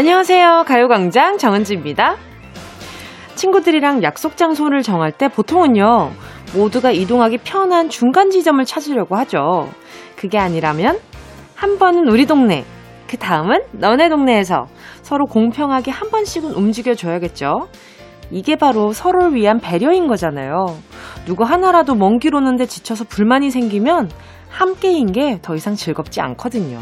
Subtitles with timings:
[0.00, 0.64] 안녕하세요.
[0.66, 2.16] 가요광장 정은지입니다.
[3.34, 6.12] 친구들이랑 약속 장소를 정할 때 보통은요,
[6.54, 9.68] 모두가 이동하기 편한 중간 지점을 찾으려고 하죠.
[10.16, 10.98] 그게 아니라면,
[11.54, 12.64] 한 번은 우리 동네,
[13.10, 14.68] 그 다음은 너네 동네에서
[15.02, 17.68] 서로 공평하게 한 번씩은 움직여줘야겠죠.
[18.30, 20.78] 이게 바로 서로를 위한 배려인 거잖아요.
[21.26, 24.10] 누구 하나라도 먼 길 오는데 지쳐서 불만이 생기면
[24.48, 26.78] 함께인 게 더 이상 즐겁지 않거든요.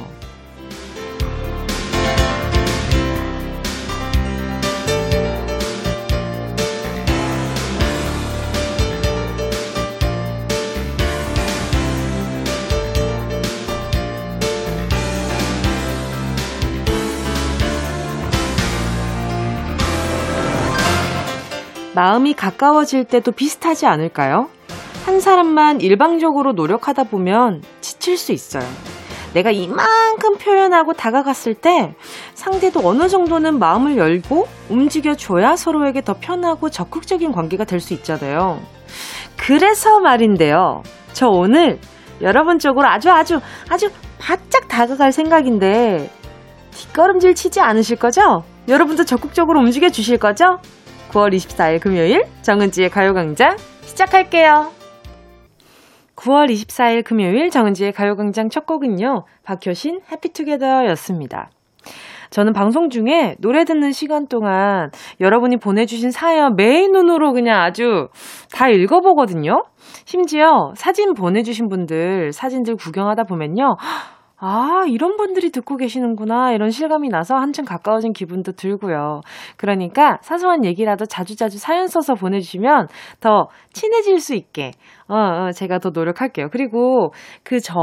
[21.99, 24.49] 마음이 가까워질 때도 비슷하지 않을까요?
[25.05, 28.63] 한 사람만 일방적으로 노력하다 보면 지칠 수 있어요.
[29.35, 31.97] 내가 이만큼 표현하고 다가갔을 때
[32.35, 38.61] 상대도 어느 정도는 마음을 열고 움직여줘야 서로에게 더 편하고 적극적인 관계가 될 수 있잖아요.
[39.37, 40.85] 그래서 말인데요.
[41.15, 41.81] 저 오늘
[42.21, 46.09] 여러분 쪽으로 아주 아주 아주 바짝 다가갈 생각인데
[46.71, 48.45] 뒷걸음질 치지 않으실 거죠?
[48.69, 50.61] 여러분도 적극적으로 움직여 주실 거죠?
[51.11, 54.73] 9월 24일 금요일 정은지의 가요광장 시작할게요.
[56.17, 59.25] 9월 24일 금요일 정은지의 가요광장 첫 곡은요.
[59.45, 61.51] 박효신 해피투게더 였습니다.
[62.31, 68.09] 저는 방송 중에 노래 듣는 시간 동안 여러분이 보내주신 사연 메인 눈으로 그냥 아주
[68.53, 69.63] 다 읽어보거든요.
[70.05, 73.77] 심지어 사진 보내주신 분들 사진들 구경하다 보면요.
[74.41, 76.53] 아, 이런 분들이 듣고 계시는구나.
[76.53, 79.21] 이런 실감이 나서 한층 가까워진 기분도 들고요.
[79.57, 82.87] 그러니까 사소한 얘기라도 자주자주 사연 써서 보내주시면
[83.21, 84.71] 더 친해질 수 있게
[85.09, 86.49] 어, 어, 제가 더 노력할게요.
[86.51, 87.75] 그리고 그 저,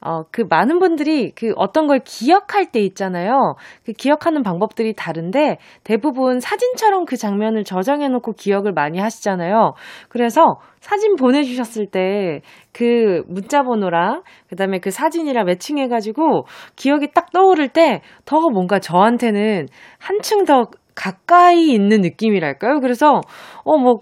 [0.00, 3.54] 어, 그 많은 분들이 그 어떤 걸 기억할 때 있잖아요.
[3.84, 9.74] 그 기억하는 방법들이 다른데 대부분 사진처럼 그 장면을 저장해 놓고 기억을 많이 하시잖아요.
[10.08, 12.40] 그래서 사진 보내주셨을 때
[12.72, 16.44] 그 문자 번호랑 그 다음에 그 사진이랑 매칭해가지고
[16.76, 19.66] 기억이 딱 떠오를 때 더 뭔가 저한테는
[19.98, 22.80] 한층 더 가까이 있는 느낌이랄까요?
[22.80, 23.20] 그래서,
[23.64, 24.00] 어, 뭐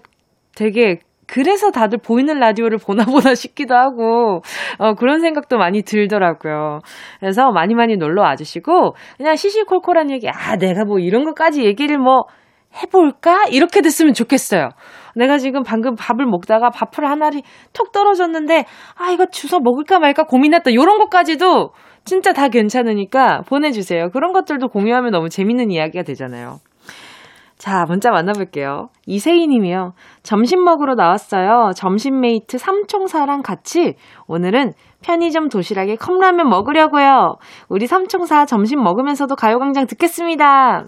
[0.55, 4.41] 되게 그래서 다들 보이는 라디오를 보나 보나 싶기도 하고,
[4.79, 6.79] 어, 그런 생각도 많이 들더라고요.
[7.19, 12.23] 그래서 많이 많이 놀러 와주시고, 그냥 시시콜콜한 얘기, 아, 내가 뭐 이런 것까지 얘기를 뭐
[12.81, 13.45] 해볼까?
[13.51, 14.69] 이렇게 됐으면 좋겠어요.
[15.15, 17.43] 내가 지금 방금 밥을 먹다가 밥풀 하나리
[17.73, 20.73] 톡 떨어졌는데, 아, 이거 주워 먹을까 말까 고민했다.
[20.73, 21.71] 요런 것까지도
[22.05, 24.09] 진짜 다 괜찮으니까 보내주세요.
[24.11, 26.59] 그런 것들도 공유하면 너무 재밌는 이야기가 되잖아요.
[27.57, 28.89] 자, 문자 만나볼게요.
[29.07, 29.93] 이세희 님이요.
[30.21, 31.71] 점심 먹으러 나왔어요.
[31.75, 33.95] 점심 mate 삼총사랑 같이
[34.27, 37.37] 오늘은 편의점 도시락에 컵라면 먹으려고요.
[37.67, 40.85] 우리 삼총사 점심 먹으면서도 가요광장 듣겠습니다.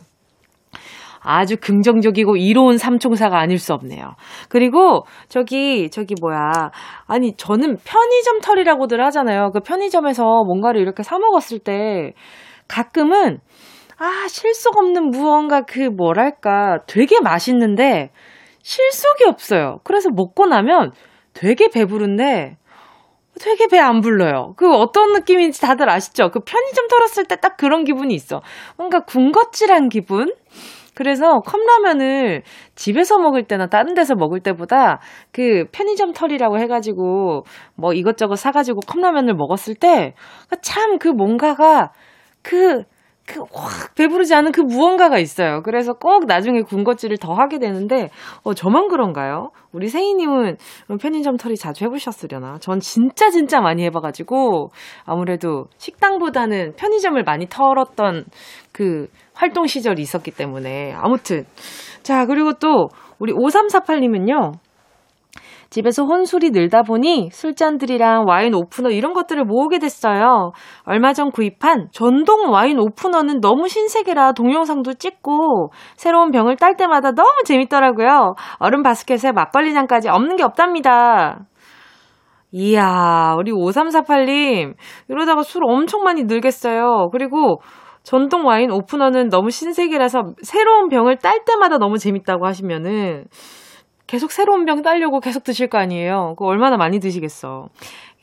[1.22, 4.14] 아주 긍정적이고 이로운 삼총사가 아닐 수 없네요.
[4.48, 6.72] 그리고 저기 저기 뭐야
[7.08, 9.52] 아니 저는 편의점 털이라고들 하잖아요.
[9.52, 12.14] 그 편의점에서 뭔가를 이렇게 사 먹었을 때
[12.68, 13.40] 가끔은
[14.00, 18.12] 아, 실속 없는 무언가 그 뭐랄까 되게 맛있는데
[18.64, 19.80] 실속이 없어요.
[19.84, 20.92] 그래서 먹고 나면
[21.34, 22.58] 되게 배부른데
[23.42, 24.54] 되게 배 안 불러요.
[24.58, 26.30] 그 어떤 느낌인지 다들 아시죠?
[26.30, 28.42] 그 편의점 털었을 때 딱 그런 기분이 있어.
[28.78, 30.34] 뭔가 군것질한 기분?
[30.96, 32.44] 그래서 컵라면을
[32.76, 35.00] 집에서 먹을 때나 다른 데서 먹을 때보다
[35.32, 37.44] 그 편의점 털이라고 해가지고
[37.76, 40.14] 뭐 이것저것 사가지고 컵라면을 먹었을 때
[40.62, 41.92] 참 그 뭔가가
[42.44, 42.84] 그
[43.34, 45.62] 그 확 배부르지 않은 그 무언가가 있어요.
[45.64, 48.10] 그래서 꼭 나중에 군것질을 더 하게 되는데
[48.44, 49.52] 어 저만 그런가요?
[49.72, 50.58] 우리 세희님은
[51.00, 52.58] 편의점 털이 자주 해보셨으려나?
[52.60, 54.72] 전 진짜 진짜 많이 해봐가지고
[55.06, 58.26] 아무래도 식당보다는 편의점을 많이 털었던
[58.72, 61.46] 그 활동 시절이 있었기 때문에 아무튼
[62.02, 62.90] 자 그리고 또
[63.20, 64.54] 우리 5348님은요.
[65.70, 70.52] 집에서 혼술이 늘다 보니 술잔들이랑 와인 오프너 이런 것들을 모으게 됐어요.
[70.84, 77.44] 얼마 전 구입한 전동 와인 오프너는 너무 신세계라 동영상도 찍고 새로운 병을 딸 때마다 너무
[77.46, 78.34] 재밌더라고요.
[78.58, 81.46] 얼음 바스켓에 막걸리잔까지 없는 게 없답니다.
[82.52, 84.74] 이야, 우리 5348님,
[85.08, 87.10] 이러다가 술 엄청 많이 늘겠어요.
[87.12, 87.62] 그리고
[88.02, 93.26] 전동 와인 오프너는 너무 신세계라서 새로운 병을 딸 때마다 너무 재밌다고 하시면은,
[94.10, 96.34] 계속 새로운 병 따려고 계속 드실 거 아니에요.
[96.36, 97.68] 그거 얼마나 많이 드시겠어.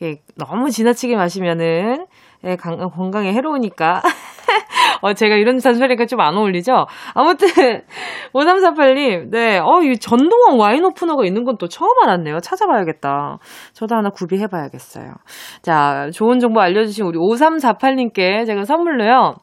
[0.01, 2.05] 예, 너무 지나치게 마시면은
[2.43, 4.01] 예, 건강에 해로우니까.
[5.01, 6.85] 어, 제가 이런 잔소리가 좀 안 어울리죠?
[7.13, 7.47] 아무튼,
[8.33, 12.39] 5348님, 네, 어, 이 전동원 와인 오프너가 있는 건 또 처음 알았네요.
[12.41, 13.37] 찾아봐야겠다.
[13.73, 15.13] 저도 하나 구비해봐야겠어요.
[15.61, 19.35] 자, 좋은 정보 알려주신 우리 5348님께 제가 선물로요.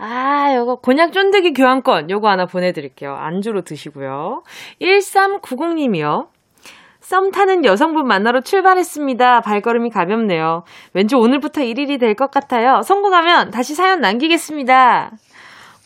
[0.00, 3.14] 아, 요거 곤약 쫀득이 교환권 요거 하나 보내드릴게요.
[3.14, 4.42] 안주로 드시고요.
[4.80, 6.28] 1390님이요.
[7.00, 9.40] 썸 타는 여성분 만나러 출발했습니다.
[9.40, 10.64] 발걸음이 가볍네요.
[10.92, 12.82] 왠지 오늘부터 1일이 될 것 같아요.
[12.82, 15.12] 성공하면 다시 사연 남기겠습니다.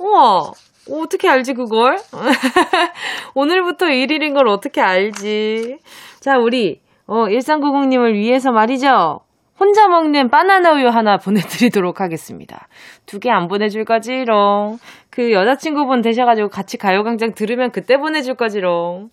[0.00, 0.50] 우와,
[0.90, 1.96] 어떻게 알지, 그걸?
[3.34, 5.78] 오늘부터 1일인 걸 어떻게 알지?
[6.20, 9.20] 자, 우리, 어, 1390님을 위해서 말이죠.
[9.58, 12.68] 혼자 먹는 바나나 우유 하나 보내드리도록 하겠습니다.
[13.06, 14.78] 두 개 안 보내줄 거지롱.
[15.10, 19.10] 그 여자친구분 되셔가지고 같이 가요광장 들으면 그때 보내줄 거지롱.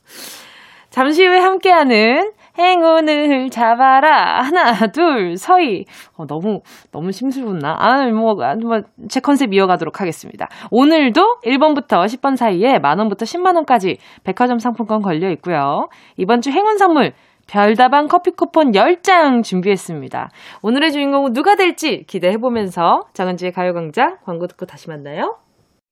[0.90, 4.42] 잠시 후에 함께하는 행운을 잡아라.
[4.42, 5.86] 하나, 둘, 서희.
[6.18, 7.76] 어, 너무, 너무 심술궂나?
[7.80, 10.48] 아, 뭐, 뭐, 제 컨셉 이어가도록 하겠습니다.
[10.72, 15.88] 오늘도 1번부터 10번 사이에 만원부터 10만원까지 백화점 상품권 걸려 있고요.
[16.18, 17.14] 이번 주 행운 선물,
[17.50, 20.30] 별다방 커피 쿠폰 10장 준비했습니다.
[20.62, 25.40] 오늘의 주인공은 누가 될지 기대해보면서 정은지의 가요광장 광고 듣고 다시 만나요.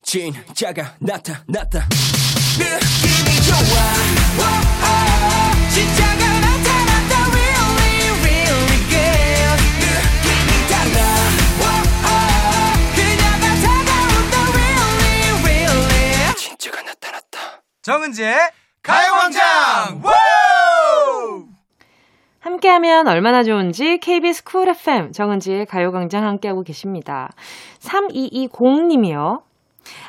[0.04, 1.88] 진짜가 나타났다.
[2.60, 3.58] 느낌이 좋아.
[4.38, 7.14] 오오, 진짜가 나타났다.
[7.34, 9.58] Really, really good.
[9.82, 10.98] 느낌이 달라.
[11.60, 12.08] 오오,
[12.96, 14.36] 그녀가 다가온다.
[14.54, 16.36] Really, really.
[16.36, 17.64] 진짜가 나타났다.
[17.82, 18.38] 정은지의
[18.84, 20.04] 가요광장.
[22.48, 27.30] 함께하면 얼마나 좋은지 KBS 쿨 FM 정은지의 가요광장 함께하고 계십니다.
[27.80, 29.42] 3220님이요.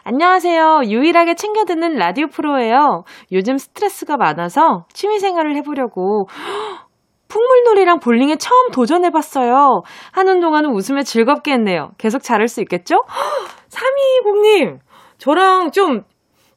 [0.05, 0.83] 안녕하세요.
[0.87, 3.03] 유일하게 챙겨 듣는 라디오 프로예요.
[3.33, 6.29] 요즘 스트레스가 많아서 취미 생활을 해보려고
[7.27, 9.83] 풍물놀이랑 볼링에 처음 도전해봤어요.
[10.13, 11.91] 하는 동안은 웃으며 즐겁게 했네요.
[11.99, 13.03] 계속 잘할 수 있겠죠?
[13.69, 14.79] 3220님!
[15.19, 16.05] 저랑 좀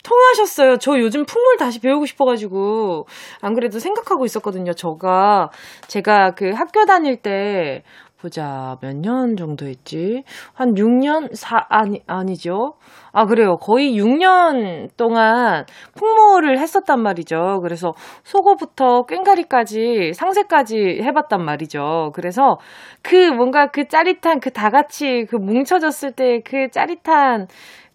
[0.03, 0.77] 통하셨어요.
[0.77, 3.06] 저 요즘 풍물 다시 배우고 싶어가지고,
[3.42, 4.74] 안 그래도 생각하고 있었거든요.
[4.74, 5.50] 저가,
[5.88, 7.83] 제가 그 학교 다닐 때,
[8.21, 10.24] 보자, 몇 년 정도 했지?
[10.53, 11.33] 한 6년?
[11.33, 12.74] 4, 아니, 아니죠.
[13.13, 13.57] 아, 그래요.
[13.57, 15.65] 거의 6년 동안
[15.98, 17.59] 풍물을 했었단 말이죠.
[17.63, 17.94] 그래서
[18.24, 22.12] 속어부터 꽹가리까지, 상세까지 해봤단 말이죠.
[22.13, 22.57] 그래서
[23.01, 27.47] 그 뭔가 그 짜릿한, 그 다 같이 그 뭉쳐졌을 때 그 짜릿한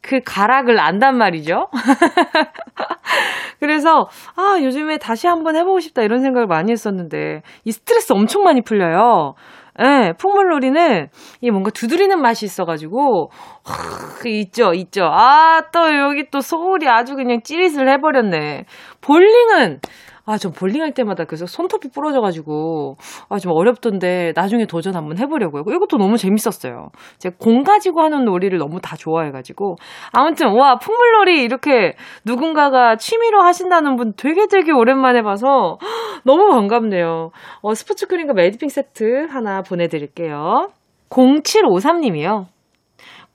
[0.07, 1.69] 그 가락을 안단 말이죠.
[3.59, 8.63] 그래서, 아, 요즘에 다시 한번 해보고 싶다 이런 생각을 많이 했었는데, 이 스트레스 엄청 많이
[8.63, 9.35] 풀려요.
[9.83, 11.09] 예, 풍물놀이는
[11.41, 13.31] 이 뭔가 두드리는 맛이 있어가지고,
[13.65, 15.07] 하, 있죠, 있죠.
[15.07, 18.65] 아, 또 여기 또 소울이 아주 그냥 찌릿을 해버렸네.
[19.01, 19.81] 볼링은,
[20.27, 22.97] 아, 전 볼링할 때마다 계속 손톱이 부러져가지고,
[23.29, 25.63] 아, 좀 어렵던데, 나중에 도전 한번 해보려고요.
[25.69, 26.89] 이것도 너무 재밌었어요.
[27.19, 29.77] 제가 공 가지고 하는 놀이를 너무 다 좋아해가지고.
[30.13, 31.95] 아무튼, 와, 풍물놀이 이렇게
[32.25, 35.79] 누군가가 취미로 하신다는 분 되게 되게 오랜만에 봐서
[36.25, 37.31] 너무 반갑네요.
[37.63, 40.71] 어, 스포츠 크림과 매디핑 세트 하나 보내드릴게요.
[41.11, 42.56] 0753님이요.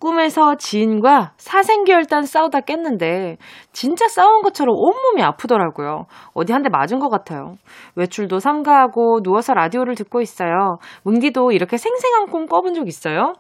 [0.01, 3.38] 꿈에서 지인과 사생결단 싸우다 깼는데
[3.71, 6.06] 진짜 싸운 것처럼 온몸이 아프더라고요.
[6.33, 7.56] 어디 한 대 맞은 것 같아요.
[7.95, 10.77] 외출도 삼가하고 누워서 라디오를 듣고 있어요.
[11.03, 13.33] 뭉디도 이렇게 생생한 꿈 꿔본 적 있어요?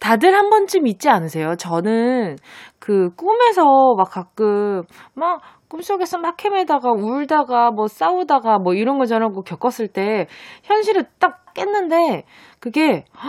[0.00, 1.54] 다들 한 번쯤 있지 않으세요?
[1.56, 2.36] 저는
[2.78, 3.62] 그 꿈에서
[3.96, 4.82] 막 가끔
[5.14, 10.26] 막 꿈속에서 막 헤매다가 울다가 뭐 싸우다가 뭐 이런 거 저런 거 겪었을 때
[10.64, 12.24] 현실을 딱 깼는데
[12.60, 13.28] 그게 허,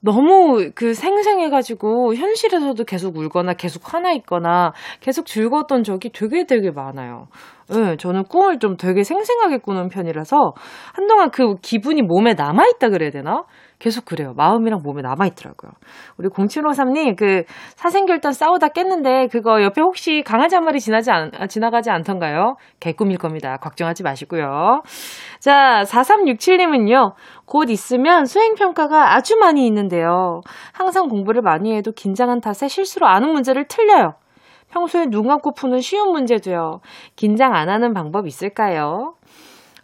[0.00, 7.26] 너무 그 생생해가지고 현실에서도 계속 울거나 계속 화나 있거나 계속 즐거웠던 적이 되게 되게 많아요.
[7.68, 10.54] 네, 저는 꿈을 좀 되게 생생하게 꾸는 편이라서
[10.94, 13.44] 한동안 그 기분이 몸에 남아있다 그래야 되나?
[13.78, 14.32] 계속 그래요.
[14.36, 15.70] 마음이랑 몸에 남아있더라고요.
[16.16, 17.44] 우리 0753님, 그,
[17.76, 22.56] 사생결단 싸우다 깼는데, 그거 옆에 혹시 강아지 한 마리 지나지 않, 아, 지나가지 않던가요?
[22.80, 23.56] 개꿈일 겁니다.
[23.58, 24.82] 걱정하지 마시고요.
[25.38, 27.12] 자, 4367님은요,
[27.46, 30.40] 곧 있으면 수행평가가 아주 많이 있는데요.
[30.72, 34.14] 항상 공부를 많이 해도 긴장한 탓에 실수로 아는 문제를 틀려요.
[34.70, 36.80] 평소에 눈 감고 푸는 쉬운 문제도요.
[37.16, 39.14] 긴장 안 하는 방법 있을까요?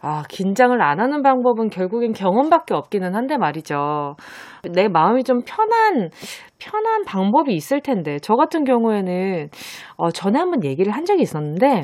[0.01, 4.15] 아, 긴장을 안 하는 방법은 결국엔 경험밖에 없기는 한데 말이죠.
[4.73, 6.09] 내 마음이 좀 편한,
[6.59, 9.49] 편한 방법이 있을 텐데, 저 같은 경우에는,
[9.97, 11.83] 어, 전에 한번 얘기를 한 적이 있었는데,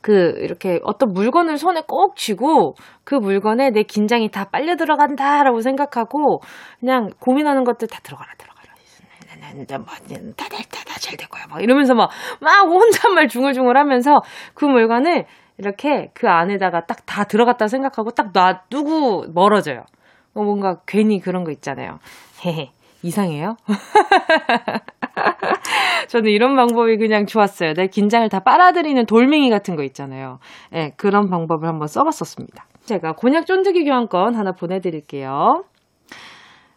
[0.00, 2.74] 그, 이렇게 어떤 물건을 손에 꼭 쥐고,
[3.04, 6.40] 그 물건에 내 긴장이 다 빨려 들어간다라고 생각하고,
[6.80, 8.56] 그냥 고민하는 것들 다 들어가라, 들어가라.
[9.78, 9.86] 뭐,
[10.36, 11.44] 다다다다 잘 될 거야.
[11.48, 14.20] 막 이러면서 막, 막 혼잣말 중얼중얼 하면서
[14.54, 15.24] 그 물건을
[15.58, 19.84] 이렇게 그 안에다가 딱 다 들어갔다 생각하고 딱 놔두고 멀어져요.
[20.34, 21.98] 어, 뭔가 괜히 그런 거 있잖아요.
[22.44, 22.70] 헤헤.
[23.02, 23.56] 이상해요?
[26.08, 27.74] 저는 이런 방법이 그냥 좋았어요.
[27.74, 30.38] 내 긴장을 다 빨아들이는 돌멩이 같은 거 있잖아요.
[30.72, 32.66] 예, 네, 그런 방법을 한번 써봤었습니다.
[32.84, 35.64] 제가 곤약 쫀득이 교환권 하나 보내드릴게요.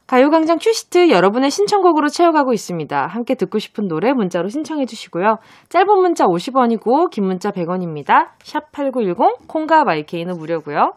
[0.09, 3.05] 가요광장 큐시트 여러분의 신청곡으로 채워가고 있습니다.
[3.05, 5.37] 함께 듣고 싶은 노래 문자로 신청해 주시고요.
[5.69, 8.29] 짧은 문자 50원이고 긴 문자 100원입니다.
[8.41, 10.93] 샵 8910 콩과 마이케이는 무료고요.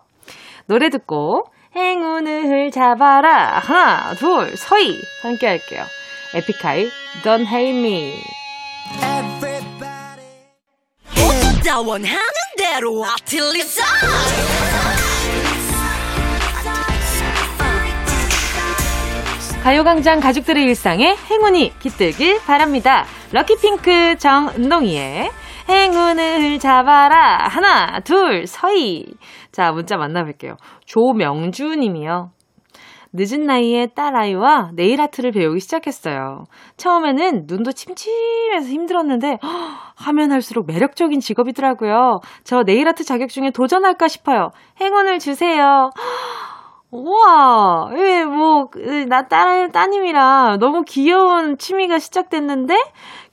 [0.65, 1.45] 노래 듣고
[1.77, 5.83] 행운을 잡아라 하나 둘 서희 함께 할게요.
[6.35, 6.89] 에픽하이
[7.23, 8.15] Don't Hate Me
[11.87, 12.03] 원
[19.63, 23.05] 가요광장 가족들의 일상에 행운이 깃들길 바랍니다.
[23.33, 25.31] 럭키핑크 정은동이의
[25.69, 27.47] 행운을 잡아라.
[27.49, 29.07] 하나, 둘, 서희.
[29.53, 30.57] 자, 문자 만나볼게요.
[30.85, 32.33] 조명주 님이요.
[33.13, 36.45] 늦은 나이에 딸 아이와 네일 아트를 배우기 시작했어요.
[36.77, 39.49] 처음에는 눈도 침침해서 힘들었는데, 허,
[40.07, 42.19] 하면 할수록 매력적인 직업이더라고요.
[42.43, 44.51] 저 네일 아트 자격증에 도전할까 싶어요.
[44.81, 45.91] 행운을 주세요.
[46.93, 52.77] 우와, 예, 뭐, 그, 나 딸, 따님이랑 너무 귀여운 취미가 시작됐는데,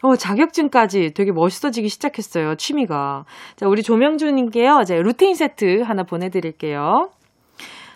[0.01, 3.25] 어, 자격증까지 되게 멋있어지기 시작했어요, 취미가.
[3.57, 7.09] 자, 우리 조명주님께요, 이제 루테인 세트 하나 보내드릴게요.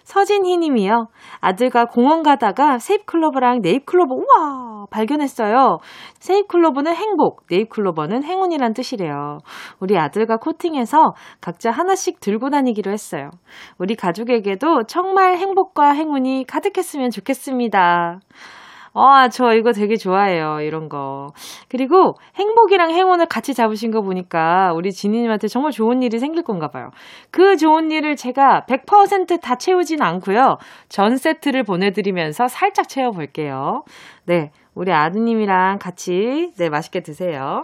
[0.04, 1.08] 서진희 님이요.
[1.40, 4.86] 아들과 공원 가다가 세입클로버랑 네잎클로버, 우와!
[4.92, 5.78] 발견했어요.
[6.20, 9.40] 세입클로버는 행복, 네잎클로버는 행운이란 뜻이래요.
[9.80, 13.30] 우리 아들과 코팅해서 각자 하나씩 들고 다니기로 했어요.
[13.78, 18.20] 우리 가족에게도 정말 행복과 행운이 가득했으면 좋겠습니다.
[18.96, 20.62] 아, 저 이거 되게 좋아해요.
[20.62, 21.34] 이런 거.
[21.68, 26.92] 그리고 행복이랑 행운을 같이 잡으신 거 보니까 우리 지니님한테 정말 좋은 일이 생길 건가 봐요.
[27.32, 30.58] 그 좋은 일을 제가 100%다 채우진 않고요.
[30.90, 33.84] 전 세트를 보내드리면서 살짝 채워볼게요.
[34.26, 34.52] 네.
[34.76, 37.62] 우리 아드님이랑 같이, 네, 맛있게 드세요.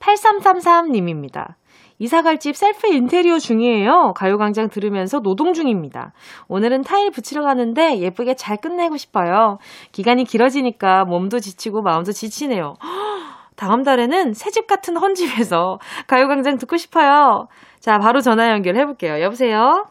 [0.00, 1.54] 8333님입니다.
[1.98, 4.12] 이사갈 집 셀프 인테리어 중이에요.
[4.14, 6.12] 가요광장 들으면서 노동 중입니다.
[6.48, 9.58] 오늘은 타일 붙이러 가는데 예쁘게 잘 끝내고 싶어요.
[9.92, 12.74] 기간이 길어지니까 몸도 지치고 마음도 지치네요.
[13.56, 17.48] 다음 달에는 새집 같은 헌집에서 가요광장 듣고 싶어요.
[17.80, 19.20] 자, 바로 전화 연결해볼게요.
[19.20, 19.86] 여보세요?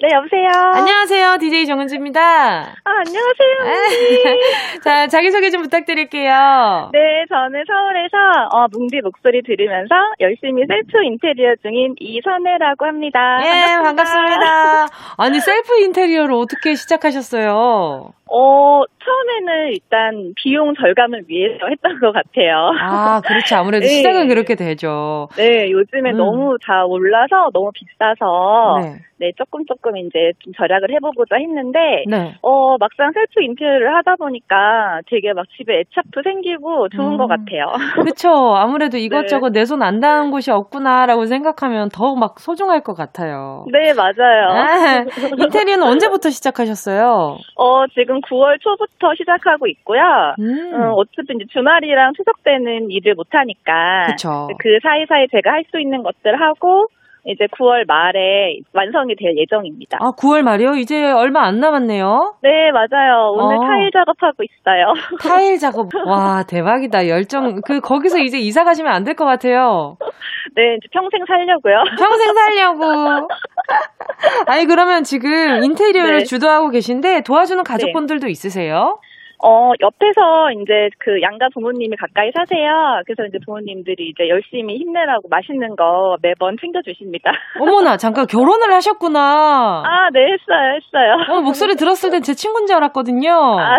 [0.00, 0.46] 네, 여보세요.
[0.74, 1.38] 안녕하세요.
[1.40, 2.20] DJ 정은지입니다.
[2.20, 4.78] 아, 안녕하세요.
[4.84, 6.90] 자, 자기소개 좀 부탁드릴게요.
[6.92, 8.16] 네, 저는 서울에서
[8.54, 13.40] 어, 뭉디 목소리 들으면서 열심히 셀프 인테리어 중인 이선혜라고 합니다.
[13.42, 14.38] 예, 반갑습니다.
[14.38, 14.86] 반갑습니다.
[15.18, 18.12] 아니, 셀프 인테리어를 어떻게 시작하셨어요?
[18.30, 22.70] 어, 처음에는 일단 비용 절감을 위해서 했던 것 같아요.
[22.80, 23.56] 아, 그렇죠.
[23.56, 23.88] 아무래도 네.
[23.88, 25.26] 시작은 그렇게 되죠.
[25.36, 26.18] 네, 요즘에 음.
[26.18, 29.07] 너무 다 올라서 너무 비싸서 네.
[29.20, 32.34] 네, 조금 조금 이제 좀 절약을 해보고자 했는데, 네.
[32.42, 37.16] 어, 막상 셀프 인테리어를 하다 보니까 되게 막 집에 애착도 생기고 좋은 음.
[37.18, 37.72] 것 같아요.
[38.04, 38.28] 그쵸.
[38.56, 39.02] 아무래도 네.
[39.04, 39.60] 이것저것 네.
[39.60, 43.64] 내손 안 닿은 곳이 없구나라고 생각하면 더 막 소중할 것 같아요.
[43.70, 44.48] 네, 맞아요.
[44.50, 45.04] 아,
[45.38, 47.36] 인테리어는 언제부터 시작하셨어요?
[47.56, 50.00] 어, 지금 9월 초부터 시작하고 있고요.
[50.40, 50.72] 음.
[50.74, 54.06] 어, 어차피 이제 주말이랑 추석 때는 일을 못하니까.
[54.08, 54.48] 그쵸.
[54.58, 56.86] 그 사이사이 제가 할 수 있는 것들 하고,
[57.30, 59.98] 이제 9월 말에 완성이 될 예정입니다.
[60.00, 60.72] 아, 9월 말이요?
[60.76, 62.36] 이제 얼마 안 남았네요.
[62.42, 63.32] 네, 맞아요.
[63.36, 63.60] 오늘 어.
[63.60, 64.94] 타일 작업하고 있어요.
[65.22, 65.88] 타일 작업.
[66.06, 67.06] 와, 대박이다.
[67.08, 67.60] 열정.
[67.60, 69.96] 그 거기서 이제 이사 가시면 안 될 것 같아요.
[70.56, 71.76] 네, 이제 평생 살려고요.
[71.98, 73.28] 평생 살려고.
[74.46, 76.24] 아니 그러면 지금 인테리어를 네.
[76.24, 77.68] 주도하고 계신데 도와주는 네.
[77.70, 78.30] 가족분들도 네.
[78.30, 78.98] 있으세요?
[79.42, 83.00] 어, 옆에서 이제 그 양가 부모님이 가까이 사세요.
[83.06, 87.32] 그래서 이제 부모님들이 이제 열심히 힘내라고 맛있는 거 매번 챙겨주십니다.
[87.60, 89.82] 어머나, 잠깐 결혼을 하셨구나.
[89.84, 91.36] 아, 네, 했어요, 했어요.
[91.36, 93.30] 어, 목소리 들었을 땐 제 친구인 줄 알았거든요.
[93.30, 93.78] 아,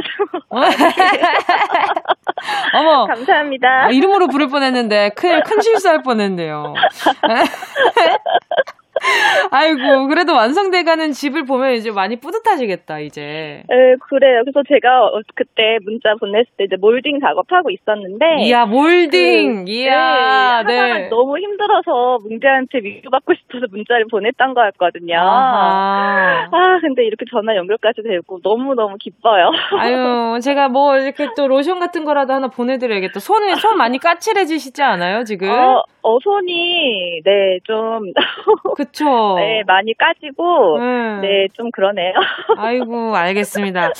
[0.49, 0.75] 아 네.
[2.73, 3.05] 어머.
[3.05, 3.85] 감사합니다.
[3.85, 6.73] 아, 이름으로 부를 뻔 했는데 큰, 큰 실수할 뻔 했네요.
[9.51, 13.63] 아이고, 그래도 완성돼가는 집을 보면 이제 많이 뿌듯하시겠다, 이제.
[13.67, 14.41] 네, 그래요.
[14.43, 18.43] 그래서 제가 어, 그때 문자 보냈을 때 이제 몰딩 작업하고 있었는데.
[18.45, 19.65] 이야, 몰딩!
[19.65, 20.93] 그, 이야, 네.
[20.93, 21.09] 네.
[21.09, 25.17] 너무 힘들어서 문제한테 위로받고 싶어서 문자를 보냈던 거였거든요.
[25.17, 26.47] 아하.
[26.51, 29.51] 아, 근데 이렇게 전화 연결까지 되고 너무너무 기뻐요.
[29.77, 33.19] 아유, 제가 뭐 이렇게 또 로션 같은 거라도 하나 보내드려야겠다.
[33.19, 35.49] 손이, 손 많이 까칠해지시지 않아요, 지금?
[35.49, 38.13] 어, 어 손이, 네, 좀.
[38.77, 39.35] 그쵸.
[39.37, 41.21] 네, 많이 까지고, 음.
[41.21, 42.13] 네, 좀 그러네요.
[42.57, 43.91] 아이고, 알겠습니다.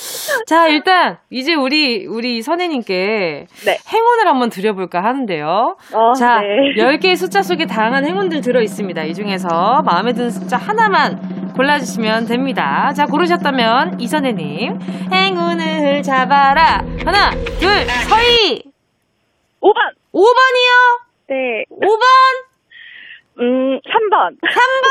[0.46, 3.76] 자, 일단, 이제 우리, 우리 선혜님께 네.
[3.92, 5.76] 행운을 한번 드려볼까 하는데요.
[5.92, 6.74] 어, 자, 네.
[6.82, 9.04] 10개의 숫자 속에 다양한 행운들 들어있습니다.
[9.04, 12.92] 이 중에서 마음에 드는 숫자 하나만 골라주시면 됩니다.
[12.94, 14.78] 자, 고르셨다면, 이선혜님,
[15.12, 16.82] 행운을 잡아라.
[17.04, 17.30] 하나,
[17.60, 17.68] 둘,
[18.08, 18.62] 서희!
[19.60, 19.74] 5번!
[20.12, 20.69] 5번이요?
[21.80, 21.86] 네.
[21.86, 22.00] 5번!
[23.40, 24.36] 음, 3번.
[24.42, 24.90] 3번!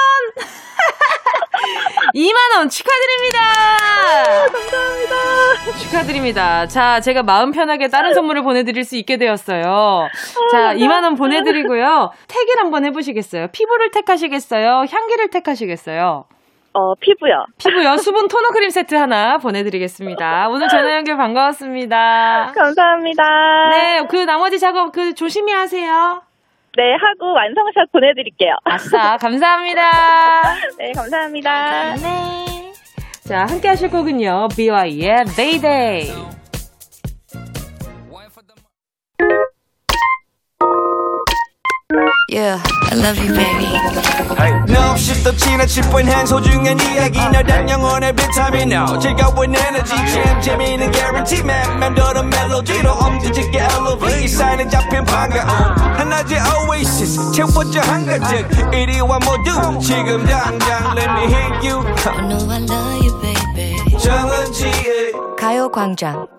[2.15, 3.39] 2만원 축하드립니다!
[3.41, 5.15] 아, 감사합니다.
[5.77, 6.65] 축하드립니다.
[6.67, 10.07] 자, 제가 마음 편하게 다른 선물을 보내드릴 수 있게 되었어요.
[10.51, 12.11] 자, 2만원 보내드리고요.
[12.27, 13.47] 택일 한번 해보시겠어요?
[13.51, 14.85] 피부를 택하시겠어요?
[14.89, 16.25] 향기를 택하시겠어요?
[16.71, 17.45] 어, 피부요.
[17.57, 17.97] 피부요.
[17.97, 20.47] 수분 토너 크림 세트 하나 보내드리겠습니다.
[20.49, 22.51] 오늘 전화 연결 반가웠습니다.
[22.55, 23.23] 감사합니다.
[23.71, 26.21] 네, 그 나머지 작업 그 조심히 하세요.
[26.77, 28.55] 네, 하고 완성샷 보내드릴게요.
[28.63, 29.81] 아싸, 감사합니다.
[30.77, 31.95] 네, 감사합니다.
[31.95, 32.73] 네.
[33.27, 34.47] 자, 함께 하실 곡은요.
[34.55, 36.38] BY의 Dayday.
[42.31, 43.65] Yeah, I love you, baby.
[44.69, 47.17] No, 없이 또 지나칠 뻔한 소중한 이야기.
[47.19, 48.71] 너란 영혼의 비타민.
[48.73, 49.95] O 즐거운 에너지.
[49.95, 51.41] 참 재미있는 guarantee.
[51.43, 54.23] man 맴도는 멜로디로 엄지짓게 elevate.
[54.23, 55.49] 이 사인은 잡힌 반가움
[55.97, 57.31] 하나의 oasis.
[57.31, 58.47] 채워져 한가득.
[58.75, 59.79] 이리와 모두.
[59.79, 63.97] 지금 당장 let me hit you I know I love you, baby.
[63.97, 66.38] 정은지의 가요광장.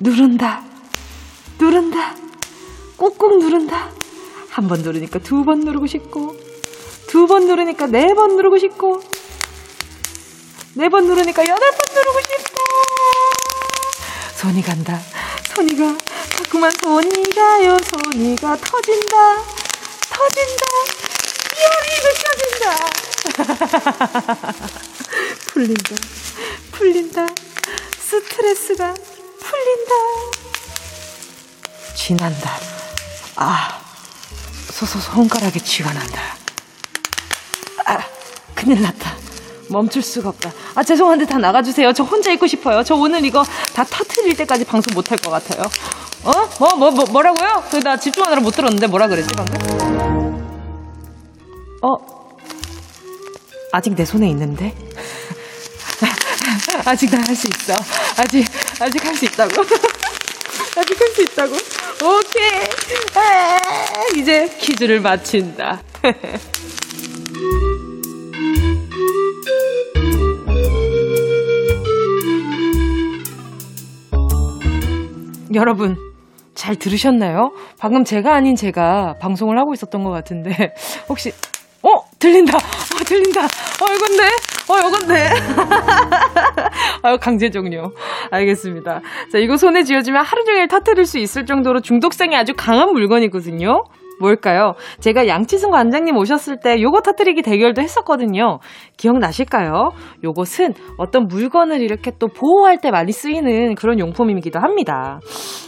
[0.00, 0.62] 누른다,
[1.58, 2.14] 누른다,
[2.96, 3.90] 꾹꾹 누른다.
[4.50, 6.36] 한 번 누르니까 두 번 누르고 싶고,
[7.08, 9.02] 두 번 누르니까 네 번 누르고 싶고,
[10.74, 12.58] 네 번 누르니까 여덟 번 누르고 싶고.
[14.36, 15.00] 손이 간다,
[15.54, 15.96] 손이 가,
[16.36, 19.42] 자꾸만 손이 가요, 손이 가 터진다,
[20.10, 20.64] 터진다,
[21.64, 22.76] 열이 느껴진다.
[25.48, 25.94] 풀린다,
[26.72, 27.26] 풀린다,
[28.00, 28.94] 스트레스가
[31.94, 32.50] 쥐난다.
[33.36, 33.80] 아,
[34.72, 36.20] 소소 손가락에 쥐가 난다.
[37.86, 37.98] 아,
[38.54, 39.12] 큰일 났다.
[39.70, 40.50] 멈출 수가 없다.
[40.74, 41.92] 아, 죄송한데 다 나가주세요.
[41.92, 42.82] 저 혼자 있고 싶어요.
[42.82, 45.62] 저 오늘 이거 다 터트릴 때까지 방송 못 할 것 같아요.
[46.24, 46.32] 어?
[46.58, 47.64] 뭐, 뭐, 뭐, 뭐라고요?
[47.70, 50.38] 그, 나 집중하느라 못 들었는데 뭐라 그랬지, 방금?
[51.82, 51.96] 어?
[53.72, 54.74] 아직 내 손에 있는데?
[56.88, 57.74] 아직 나 할 수 있어.
[58.16, 58.46] 아직,
[58.80, 59.60] 아직 할 수 있다고.
[60.76, 61.54] 아직 할 수 있다고.
[61.54, 62.60] 오케이.
[63.14, 63.60] 아,
[64.16, 65.82] 이제 퀴즈를 마친다.
[75.54, 75.96] 여러분,
[76.54, 77.52] 잘 들으셨나요?
[77.78, 80.74] 방금 제가 아닌 제가 방송을 하고 있었던 것 같은데,
[81.08, 81.32] 혹시,
[81.82, 82.02] 어?
[82.18, 82.56] 들린다!
[82.58, 83.44] 어, 들린다!
[83.44, 84.24] 어, 이건데?
[84.68, 85.28] 어, 이건데?
[87.02, 87.90] 아유, 강제 종료.
[88.30, 89.00] 알겠습니다.
[89.32, 93.84] 자, 이거 손에 쥐어주면 하루 종일 터뜨릴 수 있을 정도로 중독성이 아주 강한 물건이거든요.
[94.20, 94.74] 뭘까요?
[95.00, 98.58] 제가 양치승 관장님 오셨을 때 요거 터뜨리기 대결도 했었거든요.
[98.96, 99.90] 기억나실까요?
[100.24, 105.20] 요것은 어떤 물건을 이렇게 또 보호할 때 많이 쓰이는 그런 용품이기도 합니다.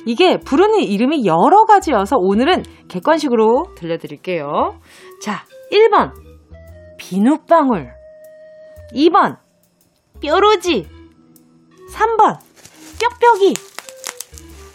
[0.05, 4.75] 이게 부르는 이름이 여러 가지여서 오늘은 객관식으로 들려드릴게요.
[5.23, 6.11] 자, 1번.
[6.99, 8.00] 비눗방울.
[8.93, 9.39] 2번.
[10.21, 10.89] 뾰루지.
[11.93, 12.39] 3번.
[12.99, 13.55] 뾱뾱이.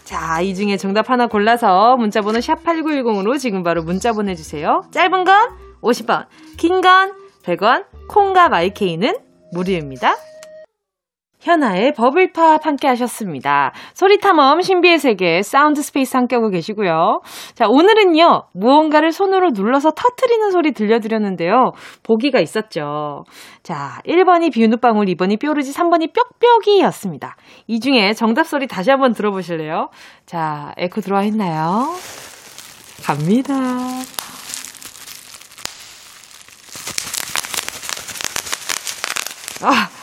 [0.04, 4.84] 자, 이 중에 정답 하나 골라서 문자번호 샵8910으로 지금 바로 문자 보내주세요.
[4.92, 5.50] 짧은 건
[5.82, 6.26] 50원,
[6.56, 9.16] 긴 건 100원, 콩과 마이케이는
[9.52, 10.14] 무료입니다.
[11.46, 13.72] 현아의 Bubble Pop 함께 하셨습니다.
[13.94, 17.20] 소리탐험 신비의 세계 사운드 스페이스 함께 하고 계시고요.
[17.54, 21.70] 자, 오늘은요, 무언가를 손으로 눌러서 터트리는 소리 들려드렸는데요.
[22.02, 23.24] 보기가 있었죠.
[23.62, 27.36] 자, 1번이 비누방울, 2번이 뾰루지, 3번이 뾱뾱이였습니다.
[27.68, 29.90] 이 중에 정답 소리 다시 한번 들어보실래요?
[30.26, 31.84] 자, 에코 들어와 있나요?
[33.04, 33.54] 갑니다.
[39.62, 39.95] 아,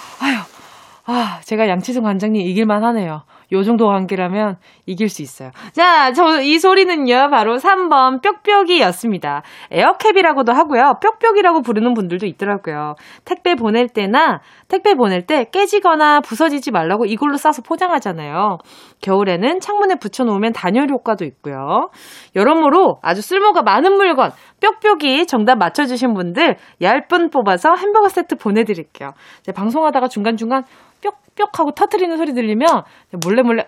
[1.05, 3.23] 아, 제가 양치승 관장님 이길만 하네요.
[3.51, 5.51] 요 정도 관계라면 이길 수 있어요.
[5.73, 9.43] 자, 저 이 소리는요, 바로 3번 뾱뾱이였습니다.
[9.71, 10.99] 에어캡이라고도 하고요.
[11.01, 12.95] 뾱뾱이라고 부르는 분들도 있더라고요.
[13.25, 14.39] 택배 보낼 때나
[14.69, 18.59] 택배 보낼 때 깨지거나 부서지지 말라고 이걸로 싸서 포장하잖아요.
[19.01, 21.89] 겨울에는 창문에 붙여 놓으면 단열 효과도 있고요.
[22.35, 28.63] 여러모로 아주 쓸모가 많은 물건, 뾱뾱이 정답 맞춰 주신 분들 10분 뽑아서 햄버거 세트 보내
[28.63, 29.13] 드릴게요.
[29.53, 30.63] 방송하다가 중간중간
[31.03, 32.83] 뾱뾱 하고 터트리는 소리 들리면
[33.25, 33.67] 몰래 몰래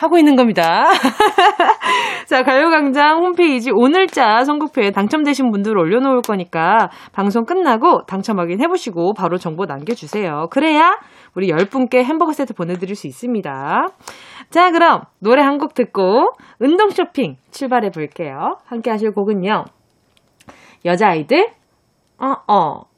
[0.00, 0.84] 하고 있는 겁니다.
[2.26, 9.66] 자, 가요광장 홈페이지 오늘자 선곡표에 당첨되신 분들 올려놓을 거니까 방송 끝나고 당첨 확인해보시고 바로 정보
[9.66, 10.46] 남겨주세요.
[10.50, 10.98] 그래야
[11.34, 13.88] 우리 10분께 햄버거 세트 보내드릴 수 있습니다.
[14.48, 18.56] 자, 그럼 노래 한 곡 듣고 운동 쇼핑 출발해 볼게요.
[18.64, 19.64] 함께 하실 곡은요.
[20.86, 21.46] 여자아이들,
[22.18, 22.89] 어, 어.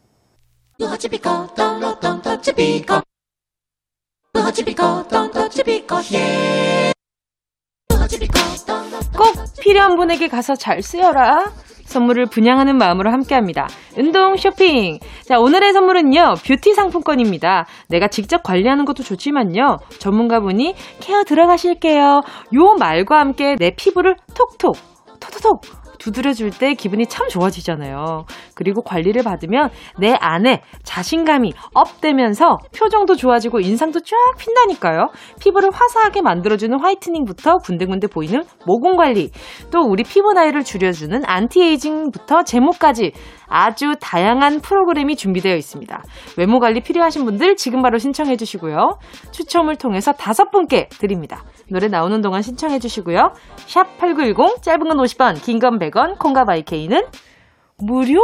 [9.17, 11.53] 꼭 필요한 분에게 가서 잘 쓰여라.
[11.85, 13.69] 선물을 분양하는 마음으로 함께 합니다.
[13.97, 14.99] 운동 쇼핑.
[15.25, 17.67] 자, 오늘의 선물은요, 뷰티 상품권입니다.
[17.89, 22.23] 내가 직접 관리하는 것도 좋지만요, 전문가분이 care 들어가실게요.
[22.55, 24.77] 요 말과 함께 내 피부를 톡톡,
[25.21, 28.25] 톡톡톡 두드려줄 때 기분이 참 좋아지잖아요.
[28.57, 35.11] 그리고 관리를 받으면 내 안에 자신감이 up되면서 표정도 좋아지고 인상도 쫙 핀다니까요.
[35.41, 39.31] 피부를 화사하게 만들어주는 whitening부터 군데군데 보이는 모공 관리,
[39.71, 43.13] 또 우리 피부 나이를 줄여주는 anti-aging부터 제모까지
[43.53, 46.03] 아주 다양한 프로그램이 준비되어 있습니다.
[46.39, 48.99] 외모 관리 필요하신 분들 지금 바로 신청해 주시고요.
[49.31, 51.45] 추첨을 통해서 다섯 분께 드립니다.
[51.71, 53.33] 노래 나오는 동안 신청해 주시고요.
[53.67, 57.03] 샵 8910 짧은 건 50원, 긴 건 100원, 콩과 바이케이는
[57.79, 58.21] 무료.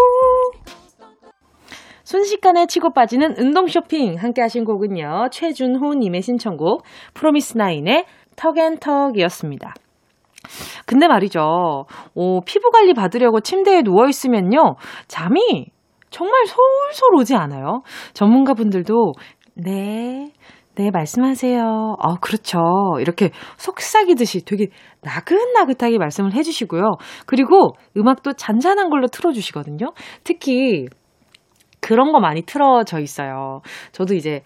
[2.05, 5.29] 순식간에 치고 빠지는 운동 쇼핑 함께 하신 곡은요.
[5.31, 9.75] 최준호 님의 신청곡 프로미스나인의 턱앤턱이었습니다.
[10.87, 11.85] 근데 말이죠.
[12.15, 14.77] 오, 피부 관리 받으려고 침대에 누워 있으면요.
[15.07, 15.67] 잠이
[16.11, 17.83] 정말 솔솔 오지 않아요?
[18.15, 19.13] 전문가분들도
[19.55, 20.33] 네,
[20.77, 21.97] 네, 말씀하세요.
[21.99, 22.59] 아, 그렇죠.
[23.01, 24.69] 이렇게 속삭이듯이 되게
[25.03, 26.99] 나긋나긋하게 말씀을 해 주시고요.
[27.27, 29.93] 그리고 음악도 잔잔한 걸로 틀어 주시거든요.
[30.23, 30.87] 특히
[31.81, 33.61] 그런 거 많이 틀어져 있어요.
[33.93, 34.43] 저도 이제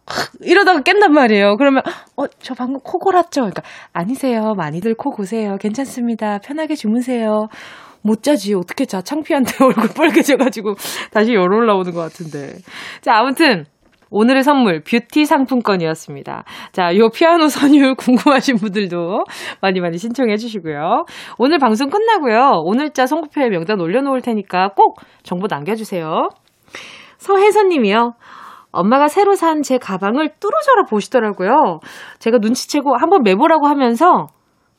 [0.40, 1.56] 이러다가 깬단 말이에요.
[1.56, 1.82] 그러면
[2.16, 3.42] 어 저 방금 코 골았죠?
[3.42, 4.54] 그러니까 아니세요.
[4.56, 5.56] 많이들 코 고세요.
[5.58, 6.38] 괜찮습니다.
[6.38, 7.48] 편하게 주무세요.
[8.02, 8.54] 못 자지.
[8.54, 9.00] 어떻게 자.
[9.00, 10.74] 창피한데 얼굴 빨개져가지고
[11.12, 12.58] 다시 열 올라오는 것 같은데.
[13.00, 13.66] 자, 아무튼.
[14.12, 16.44] 오늘의 선물 뷰티 상품권이었습니다.
[16.72, 19.24] 자, 요 피아노 선율 궁금하신 분들도
[19.60, 21.04] 많이 많이 신청해 주시고요.
[21.38, 22.60] 오늘 방송 끝나고요.
[22.64, 26.28] 오늘자 선곡표에 명단 올려놓을 테니까 꼭 정보 남겨주세요.
[27.18, 28.12] 서혜선 님이요.
[28.70, 31.80] 엄마가 새로 산 제 가방을 뚫어져라 보시더라고요.
[32.18, 34.26] 제가 눈치채고 한번 매보라고 하면서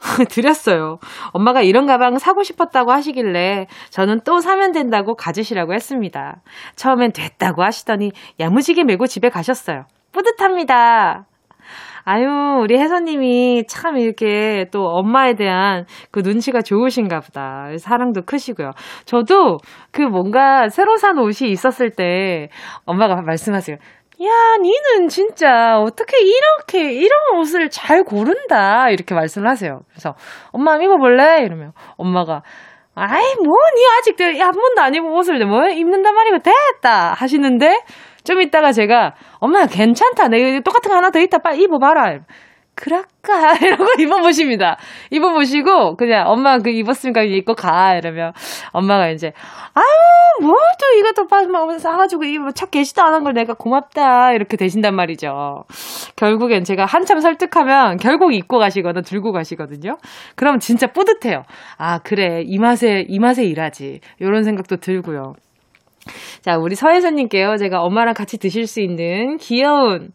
[0.30, 1.00] 드렸어요.
[1.32, 6.42] 엄마가 이런 가방 사고 싶었다고 하시길래 저는 또 사면 된다고 가지시라고 했습니다.
[6.76, 9.86] 처음엔 됐다고 하시더니 야무지게 메고 집에 가셨어요.
[10.12, 11.26] 뿌듯합니다.
[12.06, 17.70] 아유, 우리 혜선님이 참 이렇게 또 엄마에 대한 그 눈치가 좋으신가 보다.
[17.78, 18.72] 사랑도 크시고요.
[19.06, 19.60] 저도
[19.92, 22.50] 그 뭔가 새로 산 옷이 있었을 때
[22.86, 23.78] 엄마가 말씀하세요.
[24.24, 29.82] 야, 니는 진짜 어떻게 이렇게 이런 옷을 잘 고른다 이렇게 말씀을 하세요.
[29.90, 30.16] 그래서
[30.52, 31.42] 엄마 입어 볼래?
[31.44, 32.44] 이러면 엄마가
[32.96, 37.82] 아이 뭐 니 아직 한 번도 안 입은 옷을 뭐 입는단 말이고 됐다 하시는데
[38.24, 42.20] 좀 이따가 제가 엄마 괜찮다 내가 똑같은 거 하나 더 있다 빨리 입어 봐라
[42.76, 43.54] 그럴까?
[43.62, 44.78] 이러고 입어보십니다.
[45.12, 47.96] 입어보시고, 그냥 엄마 그 입었으니까 입고 가.
[47.96, 48.34] 이러면
[48.72, 49.32] 엄마가 이제,
[49.74, 49.84] 아유,
[50.48, 54.34] 뭘 또 이것도 빠지면 사가지고 이거 첫 개시도 안 한 걸 내가 고맙다.
[54.34, 55.64] 이렇게 되신단 말이죠.
[56.16, 59.98] 결국엔 제가 한참 설득하면 결국 입고 가시거나 들고 가시거든요.
[60.36, 61.44] 그럼 진짜 뿌듯해요.
[61.78, 62.42] 아, 그래.
[62.46, 64.00] 이 맛에, 이 맛에 일하지.
[64.20, 65.34] 이런 생각도 들고요.
[66.42, 67.56] 자, 우리 서혜선님께요.
[67.58, 70.10] 제가 엄마랑 같이 드실 수 있는 귀여운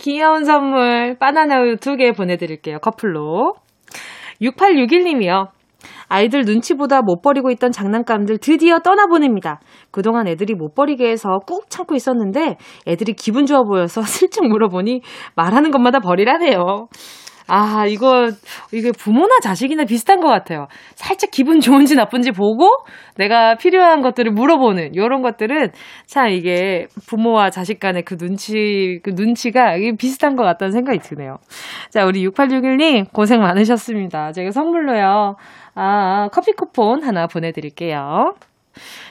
[0.00, 2.78] 귀여운 선물 바나나 우유 두개 보내드릴게요.
[2.78, 3.54] 커플로.
[4.40, 5.48] 6861님이요.
[6.08, 9.60] 아이들 눈치보다 못 버리고 있던 장난감들 드디어 떠나보냅니다.
[9.90, 15.02] 그동안 애들이 못 버리게 해서 꾹 참고 있었는데 애들이 기분 좋아 보여서 슬쩍 물어보니
[15.36, 16.88] 말하는 것마다 버리라네요.
[17.50, 18.30] 아, 이거,
[18.72, 20.68] 이게 부모나 자식이나 비슷한 것 같아요.
[20.94, 22.68] 살짝 기분 좋은지 나쁜지 보고
[23.16, 25.70] 내가 필요한 것들을 물어보는 요런 것들은
[26.06, 31.38] 참 이게 부모와 자식 간의 그 눈치, 그 눈치가 비슷한 것 같다는 생각이 드네요.
[31.90, 34.30] 자, 우리 6861님 고생 많으셨습니다.
[34.30, 35.34] 제가 선물로요.
[35.74, 38.34] 아, 커피 쿠폰 하나 보내드릴게요.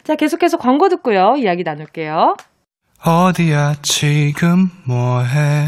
[0.03, 1.35] 자, 계속해서 광고 듣고요.
[1.37, 2.35] 이야기 나눌게요.
[3.05, 5.67] 어디야, 지금 뭐해?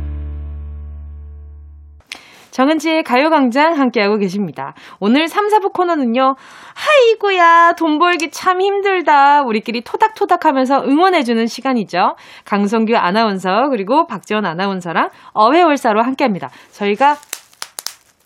[2.51, 4.73] 정은지의 가요광장 함께하고 계십니다.
[4.99, 6.35] 오늘 3, 4부 코너는요.
[6.75, 9.41] 하이구야 돈 벌기 참 힘들다.
[9.41, 12.15] 우리끼리 토닥토닥 하면서 응원해주는 시간이죠.
[12.45, 16.49] 강성규 아나운서 그리고 박지원 아나운서랑 어회월사로 함께합니다.
[16.71, 17.15] 저희가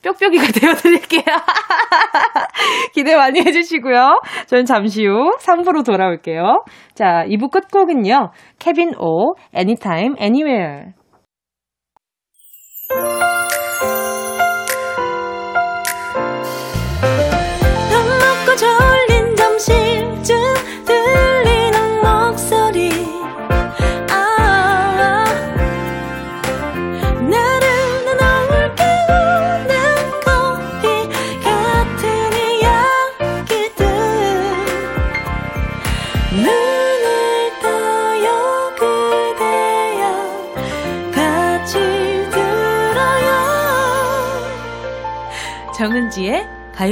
[0.06, 1.24] 뾱뾱이가 되어드릴게요.
[2.94, 4.22] 기대 많이 해주시고요.
[4.48, 6.64] 저는 잠시 후 3부로 돌아올게요.
[6.94, 8.32] 자, 2부 끝곡은요.
[8.60, 10.94] 케빈 오, Anytime, Anywhere.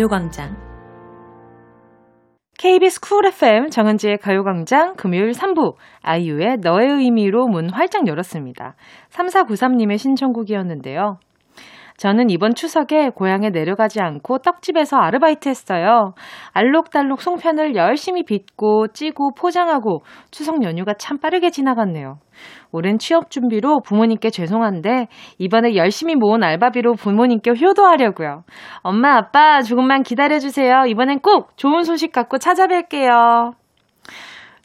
[0.04, 0.56] 가요광장.
[2.58, 8.76] KBS 쿨 FM 정은지의 가요광장 금요일 3부 아이유의 너의 의미로 문 활짝 열었습니다.
[9.12, 11.20] 3493님의 신청곡이었는데요.
[11.98, 16.14] 저는 이번 추석에 고향에 내려가지 않고 떡집에서 아르바이트 했어요.
[16.52, 22.18] 알록달록 송편을 열심히 빚고 찌고 포장하고 추석 연휴가 참 빠르게 지나갔네요.
[22.74, 25.08] 오랜 취업 준비로 부모님께 죄송한데
[25.38, 28.44] 이번에 열심히 모은 알바비로 부모님께 효도하려고요.
[28.82, 30.84] 엄마, 아빠 조금만 기다려 주세요.
[30.88, 33.63] 이번엔 꼭 좋은 소식 갖고 찾아뵐게요.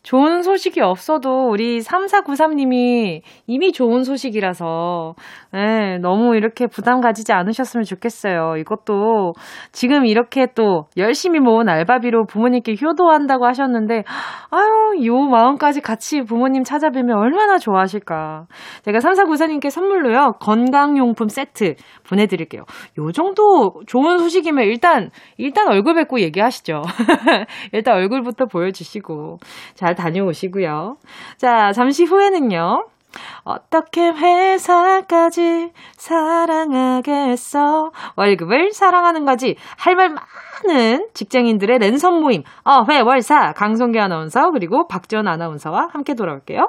[0.08, 5.14] 좋은 소식이 없어도 우리 3493님이 이미 좋은 소식이라서,
[5.54, 8.56] 예, 너무 이렇게 부담 가지지 않으셨으면 좋겠어요.
[8.56, 9.34] 이것도
[9.70, 14.04] 지금 이렇게 또 열심히 모은 알바비로 부모님께 효도한다고 하셨는데,
[14.50, 18.46] 아유, 요 마음까지 같이 부모님 찾아뵈면 얼마나 좋아하실까.
[18.84, 21.74] 제가 3494님께 선물로요, 건강용품 세트
[22.08, 22.62] 보내드릴게요.
[22.98, 26.82] 요 정도 좋은 소식이면 일단, 일단 얼굴 뵙고 얘기하시죠.
[27.72, 29.38] 일단 얼굴부터 보여주시고.
[29.74, 30.96] 잘 다녀오시고요.
[31.36, 32.86] 자, 잠시 후에는요.
[33.44, 37.90] 어떻게 회사까지 사랑하겠어?
[38.16, 39.56] 월급을 사랑하는 거지.
[39.78, 42.42] 할 말 많은 직장인들의 랜선 모임.
[42.64, 43.52] 어, 회, 월 사.
[43.52, 46.68] 강성기 아나운서, 그리고 박지원 아나운서와 함께 돌아올게요.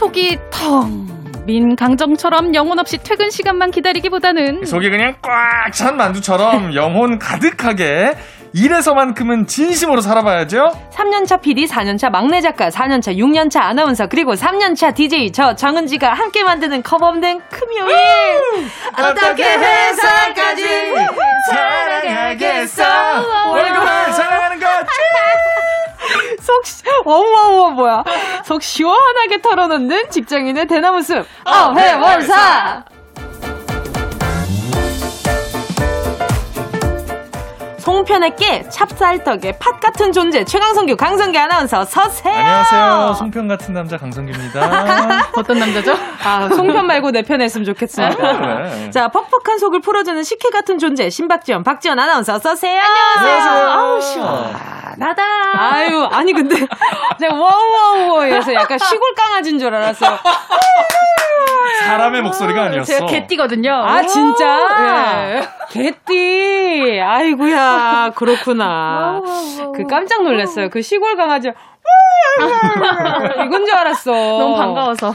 [0.00, 1.08] 속이 텅.
[1.46, 8.14] 민 강정처럼 영혼 없이 퇴근 시간만 기다리기보다는 속이 그냥 꽉 찬 만두처럼 영혼 가득하게
[8.52, 10.72] 이래서만큼은 진심으로 살아봐야죠.
[10.92, 16.82] 3년차 PD, 4년차 막내 작가, 4년차, 6년차 아나운서, 그리고 3년차 DJ 저 정은지가 함께 만드는
[16.82, 17.96] 커버 없는 금요일.
[18.98, 20.64] 어떻게 회사까지
[21.50, 22.84] 사랑하겠어?
[23.50, 24.55] 월급을 사랑하는
[26.46, 26.64] 것.
[26.66, 28.04] 속, 어머어머, 뭐야.
[28.44, 31.26] 속 시원하게 털어놓는 직장인의 대나무 숲.
[31.44, 32.84] 어회월사!
[37.90, 42.34] 송편의 깨, 찹쌀떡에 팥 같은 존재 최강성규 강성기 아나운서 서세요.
[42.34, 43.14] 안녕하세요.
[43.16, 45.28] 송편 같은 남자 강성규입니다.
[45.38, 45.94] 어떤 남자죠?
[46.24, 48.16] 아, 송편 말고 내 편에 했으면 좋겠습니다.
[48.38, 48.90] 그래.
[48.90, 52.82] 자, 퍽퍽한 속을 풀어주는 식혜 같은 존재 신박지원, 박지원 아나운서 서세요.
[53.16, 53.68] 안녕하세요.
[53.68, 55.22] 아우 시원하다.
[55.54, 56.56] 아유, 아니 근데
[57.20, 60.18] 제가 와우와우에서 약간 시골 강아지인 줄 알았어요.
[61.84, 62.92] 사람의 목소리가 아니었어.
[62.92, 63.72] 제가 개띠거든요.
[63.72, 64.76] 아 진짜?
[64.80, 65.48] 네.
[65.70, 67.00] 개띠.
[67.00, 67.75] 아이구야
[68.14, 69.20] 그렇구나.
[69.74, 70.70] 그 깜짝 놀랐어요.
[70.70, 71.52] 그 시골 강아지.
[73.46, 74.12] 이건 줄 알았어.
[74.12, 75.14] 너무 반가워서.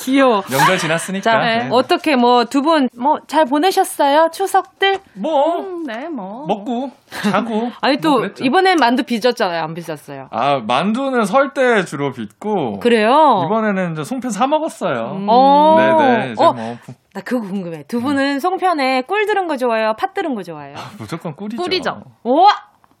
[0.00, 0.42] 아, 귀여워.
[0.50, 1.30] 명절 지났으니까.
[1.30, 1.68] 자, 네.
[1.70, 4.30] 어떻게 뭐 두 분 뭐 잘 보내셨어요?
[4.32, 4.98] 추석들?
[5.14, 6.46] 뭐 음, 네, 뭐.
[6.46, 6.90] 먹고
[7.22, 7.70] 자고.
[7.80, 8.28] 아니 또 뭐.
[8.40, 9.62] 이번엔 만두 빚었잖아요.
[9.62, 10.28] 안 빚었어요.
[10.30, 12.80] 아 만두는 설 때 주로 빚고.
[12.80, 13.42] 그래요?
[13.46, 15.16] 이번에는 이제 송편 사 먹었어요.
[15.16, 15.26] 음.
[15.28, 15.76] 어.
[15.78, 16.32] 네네.
[16.32, 16.76] 이제 어, 뭐
[17.12, 17.82] 나 그거 궁금해.
[17.88, 19.94] 두 분은 송편에 꿀 들은 거 좋아해요?
[19.98, 20.76] 팥 들은 거 좋아해요?
[20.96, 21.60] 무조건 꿀이죠.
[21.60, 22.02] 꿀이죠.
[22.22, 22.46] 오!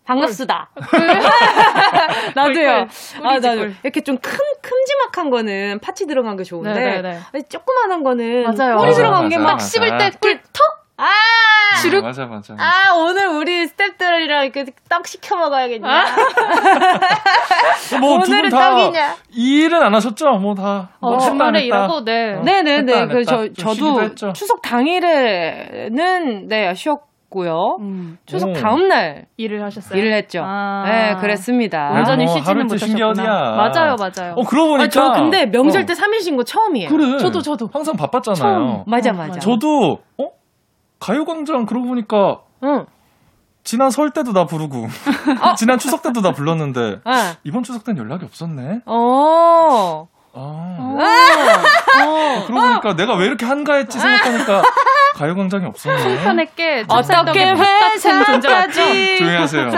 [0.04, 0.70] 반갑습니다.
[2.34, 2.86] 나도요.
[2.86, 3.56] 꿀, 아, 나도.
[3.58, 3.74] 꿀.
[3.82, 6.72] 이렇게 좀 큰, 큼지막한 거는 팥이 들어간 게 좋은데.
[6.72, 7.20] 네네네.
[7.32, 8.76] 아니, 조그만한 거는 맞아요.
[8.76, 9.38] 맞아요, 들어간 게.
[9.38, 10.10] 막 씹을 맞아.
[10.10, 10.80] 때꿀 턱!
[10.96, 11.06] 아!
[11.80, 12.02] 주룩.
[12.04, 12.54] 맞아 맞아.
[12.58, 16.04] 아, 오늘 우리 스탭들이랑 이렇게 떡 시켜 먹어야겠냐.
[18.00, 19.16] 뭐두 오늘은 분다 떡이냐.
[19.30, 20.32] 일은 안 하셨죠?
[20.32, 21.64] 뭐다 어, 뭐 주말에 안 했다.
[21.64, 22.34] 일하고, 네.
[22.34, 22.42] 어.
[22.42, 22.92] 네네네.
[22.92, 23.30] 했다, 안 그, 했다.
[23.36, 23.54] 저, 좀
[24.14, 24.32] 저도.
[24.34, 27.09] 추석 당일에는, 네, 쉬었고
[27.46, 27.76] 요.
[27.80, 28.52] 음, 추석 오.
[28.54, 29.98] 다음 날 일을 하셨어요?
[29.98, 30.42] 일을 했죠.
[30.44, 30.82] 아.
[30.86, 31.90] 네, 그랬습니다.
[31.92, 33.24] 완전히 뭐 쉬지는 못하셨구나.
[33.56, 34.34] 맞아요, 맞아요.
[34.36, 35.86] 어 그러고 보니까 아, 저 근데 명절 어.
[35.86, 36.88] 때 3일 쉰 거 처음이에요.
[36.88, 37.18] 그래.
[37.18, 37.68] 저도, 저도.
[37.72, 38.36] 항상 바빴잖아요.
[38.36, 38.84] 처음.
[38.86, 39.38] 맞아, 어, 맞아.
[39.40, 40.24] 저도 어
[40.98, 42.84] 가요광장 그러고 보니까 응.
[43.62, 44.86] 지난 설 때도 나 부르고
[45.56, 47.34] 지난 추석 때도 나 불렀는데 아.
[47.44, 48.80] 이번 추석 때는 연락이 없었네.
[48.86, 50.08] 어.
[50.32, 50.76] 아
[52.04, 52.44] 어.
[52.46, 54.62] 그러고 보니까 내가 왜 이렇게 한가했지 생각하니까
[55.16, 56.22] 가요광장이 없었네.
[56.22, 58.48] 편했게 어떻게 존재?
[58.48, 59.70] 회사까지 조용히 하세요.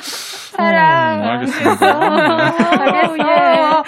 [0.00, 1.20] 사랑.
[1.20, 2.00] 음, 알겠습니다.
[2.80, 3.84] 알겠어요.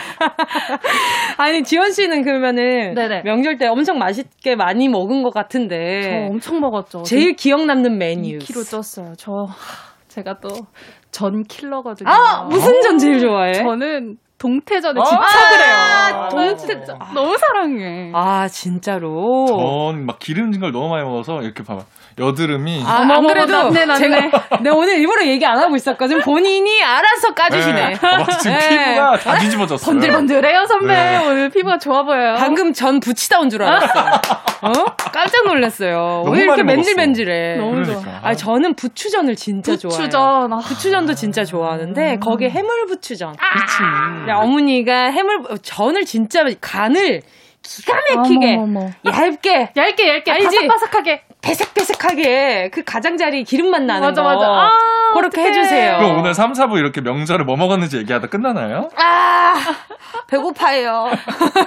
[1.39, 3.23] 아니 지원 씨는 그러면은 네네.
[3.25, 7.03] 명절 때 엄청 맛있게 많이 먹은 것저 같은데 엄청 먹었죠.
[7.05, 8.39] 제일 기억 남는 메뉴.
[8.39, 9.15] 2kg 쪘어요.
[9.17, 9.49] 저
[10.09, 10.49] 제가 또
[11.13, 12.09] 전 킬러거든요.
[12.09, 13.55] 아 무슨 전 제일 좋아해?
[13.55, 16.29] 저는 동태전에 아, 집착을 해요.
[16.31, 16.99] 동태전.
[17.15, 18.11] 너무 사랑해.
[18.15, 19.47] 아 진짜로.
[19.49, 21.83] 전 막 기름진 걸 너무 많이 먹어서 이렇게 봐봐
[22.21, 23.95] 여드름이 아, 안 그래도 낫네.
[23.99, 26.21] 제가 내 오늘 일부러 얘기 안 하고 있었거든.
[26.21, 27.75] 본인이 알아서 까주시네.
[27.75, 27.93] 네.
[27.95, 28.69] 어, 지금 네.
[28.69, 29.87] 피부가 다 뒤집어졌어요.
[29.93, 30.95] 번들번들해요 선배.
[30.95, 31.19] 네.
[31.27, 32.35] 오늘 피부가 좋아 보여요.
[32.39, 34.05] 방금 전 붙이다 온 줄 알았어요.
[34.63, 34.73] 어?
[35.13, 36.23] 깜짝 놀랐어요.
[36.31, 36.63] 왜 이렇게.
[36.63, 37.57] 맨질맨질해?
[37.57, 38.01] 너무 좋아.
[38.01, 38.21] 그러니까.
[38.29, 39.99] 아 저는 부추전을 진짜 좋아해요.
[39.99, 40.53] 부추전.
[40.53, 43.35] 아, 부추전도 진짜 좋아하는데 거기에 해물 부추전.
[43.35, 44.27] 그렇지.
[44.27, 47.23] 네, 어머니가 해물 전을 진짜 간을
[47.63, 48.91] 기가 막히게 어머, 어머.
[49.07, 50.67] 얇게 얇게 얇게 알지?
[50.69, 51.23] 바삭바삭하게.
[51.43, 54.47] 배색배색하게 그 가장자리 기름맛 나는 맞아 거 맞아.
[54.47, 54.71] 아,
[55.15, 55.47] 그렇게 어떡해.
[55.49, 55.99] 해주세요.
[55.99, 58.89] 그럼 오늘 3, 4부 이렇게 명절에 뭐 먹었는지 얘기하다 끝나나요?
[58.97, 59.55] 아
[60.29, 61.07] 배고파요.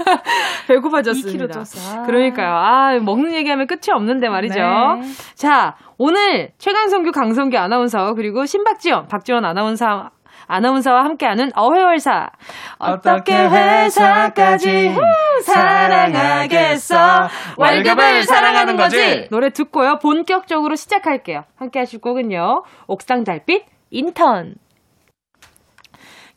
[0.68, 1.46] 배고파졌습니다.
[1.46, 2.00] 2kg 쪘어.
[2.00, 2.04] 아.
[2.06, 2.48] 그러니까요.
[2.56, 4.56] 아 먹는 얘기하면 끝이 없는데 말이죠.
[4.56, 5.02] 네.
[5.36, 10.10] 자 오늘 최강성규 강성규 아나운서 그리고 신박지원 박지원 아나운서
[10.54, 12.30] 아나운서와 함께하는 어회월사.
[12.78, 15.02] 어떻게 회사까지 후,
[15.44, 17.30] 사랑하겠어.
[17.58, 19.28] 월급을 사랑하는 거지?
[19.32, 19.98] 노래 듣고요.
[20.00, 21.44] 본격적으로 시작할게요.
[21.56, 22.64] 함께 하실 곡은요.
[22.88, 24.56] 옥상 달빛 인턴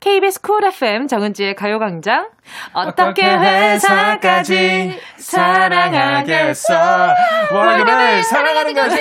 [0.06, 2.28] KBS 쿨 FM 정은지의 가요광장
[2.72, 6.74] 어떻게 회사까지 사랑하겠어
[7.52, 8.98] 월급을 사랑하는 거지.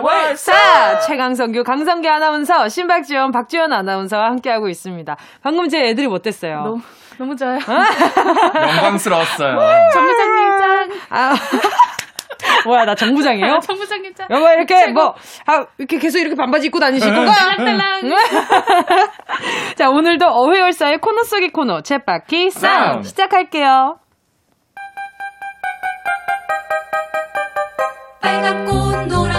[0.00, 5.14] 월사 최강성규 강성규 아나운서 신박지원 박지원 아나운서와 함께하고 있습니다.
[5.42, 6.62] 방금 제 애들이 못됐어요.
[6.62, 6.80] 너무
[7.18, 7.58] 너무 좋아요.
[8.56, 9.58] 영광스러웠어요.
[9.92, 10.88] 정부장님 짱.
[11.10, 11.34] 아,
[12.66, 13.60] 뭐야 나 정부장이에요?
[13.66, 14.26] 정부장님 짱.
[14.30, 14.92] 여보 이렇게 최고.
[14.92, 15.14] 뭐
[15.46, 17.32] 아, 이렇게 계속 이렇게 반바지 입고 다니실 건가?
[19.76, 23.02] 자 오늘도 어회열사의 코너 속의 코너 챗바퀴 싸움 싸움.
[23.02, 23.98] 시작할게요.
[28.20, 29.31] 빨간 꽃 노란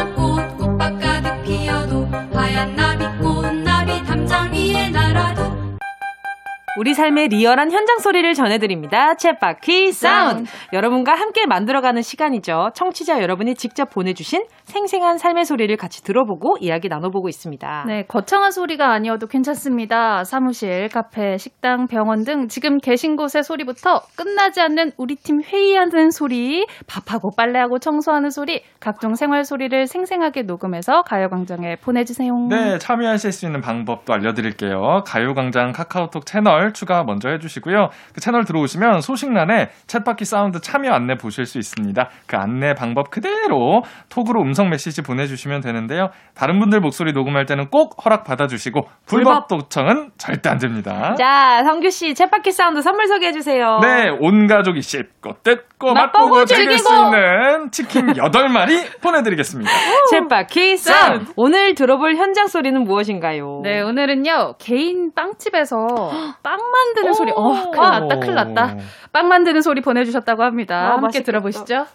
[6.75, 9.13] 우리 삶의 리얼한 현장 소리를 전해드립니다.
[9.13, 10.49] 쳇바퀴 사운드.
[10.73, 12.69] 여러분과 함께 만들어가는 시간이죠.
[12.73, 17.85] 청취자 여러분이 직접 보내주신 생생한 삶의 소리를 같이 들어보고 이야기 나눠보고 있습니다.
[17.87, 20.23] 네, 거창한 소리가 아니어도 괜찮습니다.
[20.23, 26.65] 사무실, 카페, 식당, 병원 등 지금 계신 곳의 소리부터 끝나지 않는 우리 팀 회의하는 소리,
[26.87, 32.31] 밥하고 빨래하고 청소하는 소리, 각종 생활 소리를 생생하게 녹음해서 가요광장에 보내주세요.
[32.49, 35.03] 네, 참여하실 수 있는 방법도 알려드릴게요.
[35.05, 37.89] 가요광장 카카오톡 채널 채널 추가 먼저 해주시고요.
[38.13, 42.09] 그 채널 들어오시면 소식란에 쳇바퀴 사운드 참여 안내 보실 수 있습니다.
[42.25, 46.09] 그 안내 방법 그대로 톡으로 음성 메시지 보내주시면 되는데요.
[46.35, 51.15] 다른 분들 목소리 녹음할 때는 꼭 허락 받아주시고 불법 도청은 절대 안 됩니다.
[51.15, 53.79] 자, 성규 씨 쳇바퀴 사운드 선물 소개해 주세요.
[53.81, 59.69] 네, 온 가족이 씹고 뜯고 맛보고 즐길 수 있는 치킨 8마리 보내드리겠습니다.
[60.13, 61.31] 챗바퀴 사운드.
[61.35, 63.61] 오늘 들어볼 현장 소리는 무엇인가요?
[63.63, 65.87] 네, 오늘은요, 개인 빵집에서
[66.43, 67.31] 빵 만드는 소리.
[67.35, 68.75] 어, 큰일 났다, 큰일 났다.
[69.11, 70.75] 빵 만드는 소리 보내주셨다고 합니다.
[70.75, 71.25] 아, 함께 맛있겠다.
[71.25, 71.85] 들어보시죠.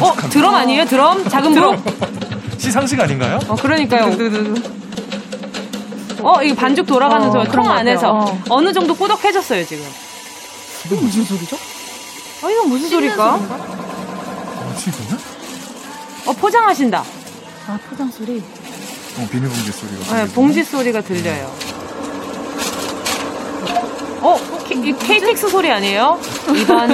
[0.00, 0.84] 어, 드럼 아니에요?
[0.84, 1.24] 드럼?
[1.28, 1.82] 작은 드럼?
[2.58, 3.38] 시상식 아닌가요?
[3.48, 4.10] 어, 그러니까요.
[6.22, 7.48] 어, 이거 반죽 돌아가는 어, 소리.
[7.50, 8.38] 통 안에서.
[8.48, 8.60] 어.
[8.60, 9.84] 느 정도 꾸덕해졌어요, 지금.
[10.86, 11.56] 이게 무슨 소리죠?
[12.42, 13.36] 어, 이건 무슨 소리일까?
[13.36, 15.18] 뭐지, 이거는?
[16.26, 17.04] 어, 포장하신다.
[17.68, 18.38] 아, 포장 소리.
[18.38, 20.16] 어, 비닐봉지 소리가.
[20.24, 21.50] 네, 봉지 소리가 들려요.
[24.26, 26.18] 어, KTX 소리 아니에요?
[26.60, 26.88] 이번,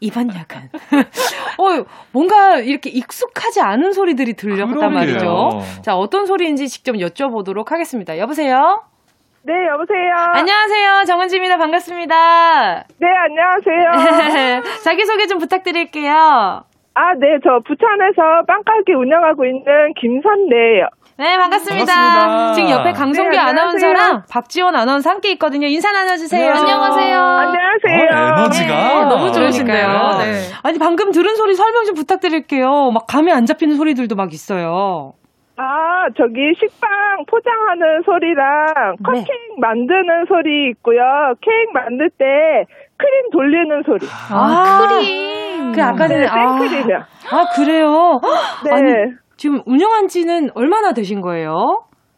[0.00, 0.68] 이번 약간.
[1.58, 5.60] 어, 뭔가 이렇게 익숙하지 않은 소리들이 들렸단 말이죠.
[5.82, 8.18] 자, 어떤 소리인지 직접 여쭤보도록 하겠습니다.
[8.18, 8.82] 여보세요?
[9.42, 10.14] 네, 여보세요.
[10.32, 11.04] 안녕하세요.
[11.06, 11.58] 정은지입니다.
[11.58, 12.84] 반갑습니다.
[12.98, 14.62] 네, 안녕하세요.
[14.82, 16.12] 자기소개 좀 부탁드릴게요.
[16.96, 19.64] 아, 네, 저 부천에서 빵가게 운영하고 있는
[20.00, 20.88] 김선래예요.
[21.16, 21.94] 네, 반갑습니다.
[21.94, 22.52] 반갑습니다.
[22.54, 25.68] 지금 옆에 강성규 네, 아나운서랑 박지원 아나운서 함께 있거든요.
[25.68, 26.42] 인사 나눠주세요.
[26.42, 27.20] 네, 안녕하세요.
[27.20, 28.10] 안녕하세요.
[28.10, 29.88] 어, 에너지가 네, 너무 좋으신데요.
[30.18, 30.40] 네.
[30.64, 32.90] 아니, 방금 들은 소리 설명 좀 부탁드릴게요.
[32.92, 35.12] 막 감이 안 잡히는 소리들도 막 있어요.
[35.56, 35.62] 아,
[36.16, 36.90] 저기 식빵
[37.30, 39.04] 포장하는 소리랑 네.
[39.04, 39.26] 커팅
[39.60, 40.98] 만드는 소리 있고요.
[41.40, 42.24] 케이크 만들 때
[42.96, 44.04] 크림 돌리는 소리.
[44.32, 45.72] 아, 아 크림.
[45.72, 46.96] 그 아까 전에 네, 생크림이요.
[47.30, 48.20] 아, 아, 그래요?
[48.64, 48.70] 네.
[48.72, 48.92] 아니,
[49.44, 51.52] 지금 운영한 지는 얼마나 되신 거예요?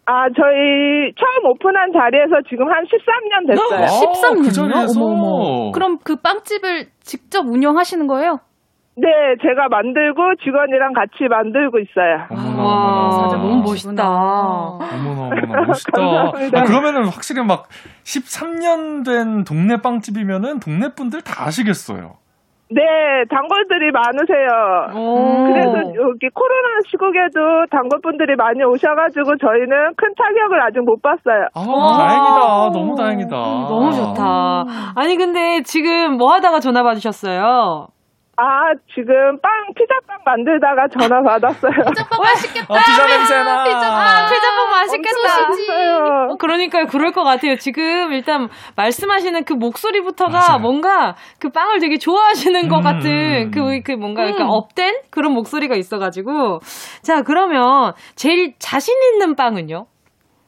[0.06, 3.82] 아, 저희 처음 오픈한 자리에서 지금 한 13년 됐어요.
[3.82, 4.94] 아, 13년이요?
[4.94, 5.72] 그 어머머.
[5.72, 8.38] 그럼 그 빵집을 직접 운영하시는 거예요?
[8.94, 9.08] 네,
[9.42, 12.28] 제가 만들고 직원이랑 같이 만들고 있어요.
[12.30, 13.36] 어머나, 와.
[13.36, 14.08] 너무 멋있다.
[14.08, 16.00] 어머나, 어머나, 멋있다.
[16.54, 17.64] 아, 그러면은 확실히 막
[18.04, 22.18] 13년 된 동네 빵집이면은 동네 분들 다 아시겠어요.
[22.68, 22.82] 네,
[23.30, 24.90] 단골들이 많으세요.
[25.46, 31.46] 그래서 여기 코로나 시국에도 단골분들이 많이 오셔가지고 저희는 큰 타격을 아직 못 봤어요.
[31.54, 32.70] 아, 다행이다.
[32.72, 33.36] 너무 다행이다.
[33.36, 34.64] 음, 너무 좋다.
[34.96, 37.86] 아니, 근데 지금 뭐 하다가 전화 받으셨어요?
[38.38, 41.72] 아, 지금 빵, 피자빵 만들다가 전화 받았어요.
[41.88, 42.66] 피자빵 맛있겠다.
[42.68, 43.64] 어, 피자 냄새나.
[43.64, 45.48] 피자, 아, 피자빵 맛있겠다.
[45.48, 46.28] 맛있어요.
[46.30, 46.86] 어, 그러니까요.
[46.86, 47.56] 그럴 것 같아요.
[47.56, 50.58] 지금 일단 말씀하시는 그 목소리부터가 맞아요.
[50.60, 52.82] 뭔가 그 빵을 되게 좋아하시는 것 음.
[52.82, 54.28] 같은 그, 그 뭔가 음.
[54.28, 56.60] 약간 up된 그런 목소리가 있어가지고.
[57.02, 59.86] 자, 그러면 제일 자신 있는 빵은요?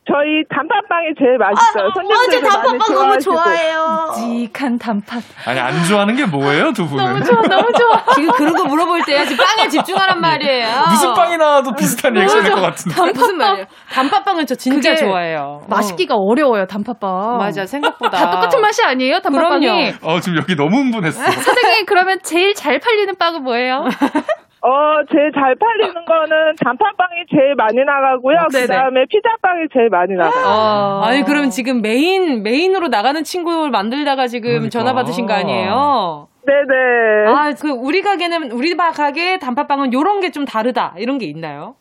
[0.08, 1.84] 저희 단팥빵이 제일 맛있어요.
[1.84, 4.06] 아, 손님들이 어제 단팥빵 너무 좋아해요.
[4.16, 5.22] 묵직한 단팥.
[5.44, 7.04] 아니 안 좋아하는 게 뭐예요, 두 분은?
[7.04, 8.02] 너무 좋아, 너무 좋아.
[8.16, 10.66] 지금 그런 거 물어볼 때 지금 빵에 집중하란 말이에요.
[10.88, 12.94] 무슨 빵이 나와도 비슷한 리액션일 것 같은데.
[12.96, 13.66] 단팥 무슨 말이에요?
[13.92, 15.60] 단팥빵은 저 진짜 좋아해요.
[15.68, 16.34] 맛있기가 어.
[16.34, 17.36] 려워요 단팥빵.
[17.38, 18.16] 맞아, 생각보다.
[18.16, 19.66] 다 똑같은 맛이 아니에요, 단팥빵이.
[19.66, 19.92] 그럼요.
[20.02, 21.22] 어, 지금 여기 너무 흥분했어.
[21.22, 23.84] 사장님 그러면 제일 잘 팔리는 빵은 뭐예요?
[24.60, 28.46] 어, 제일 잘 팔리는 거는 단팥빵이 제일 많이 나가고요.
[28.52, 30.44] 그 다음에 피자빵이 제일 많이 나가요.
[30.46, 31.02] 어.
[31.04, 34.70] 아니, 그럼 지금 메인, 메인으로 나가는 친구를 만들다가 지금 그러니까.
[34.70, 36.28] 전화 받으신 거 아니에요?
[36.44, 37.32] 네네.
[37.32, 40.94] 아, 그, 우리 가게는, 우리 가게 단팥빵은 요런 게 좀 다르다.
[40.98, 41.76] 이런 게 있나요?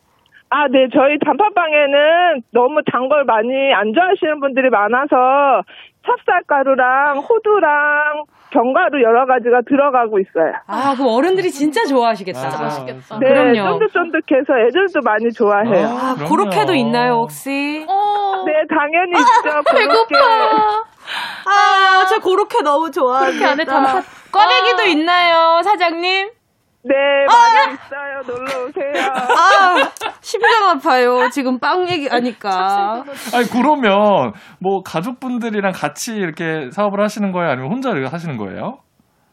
[0.50, 0.88] 아, 네.
[0.94, 5.62] 저희 단팥빵에는 너무 단 걸 많이 안 좋아하시는 분들이 많아서
[6.08, 10.52] 찹쌀가루랑 호두랑 견과류 여러 가지가 들어가고 있어요.
[10.66, 12.40] 아, 그 어른들이 진짜 좋아하시겠다.
[12.40, 13.18] 아, 맛있겠다.
[13.18, 13.78] 네, 그럼요.
[13.78, 15.86] 쫀득쫀득해서 애들도 많이 좋아해요.
[15.88, 17.84] 아, 그렇게도 있나요, 혹시?
[17.86, 18.44] 어...
[18.46, 19.50] 네, 당연히 있죠.
[19.50, 20.84] 아, 배고파.
[21.46, 23.54] 아, 저 고로케 너무 좋아하겠다.
[23.54, 24.02] 그렇게 안에.
[24.32, 24.86] 꽈배기도 아.
[24.86, 26.30] 있나요, 사장님?
[26.88, 26.94] 네,
[27.26, 27.72] 많이 아!
[27.72, 28.22] 있어요.
[28.26, 29.04] 놀러 오세요.
[29.12, 31.28] 아, 심장 아파요.
[31.30, 33.04] 지금 빵 얘기 하니까.
[33.34, 37.50] 아니, 그러면 뭐 가족분들이랑 같이 이렇게 사업을 하시는 거예요?
[37.50, 38.78] 아니면 혼자 하시는 거예요?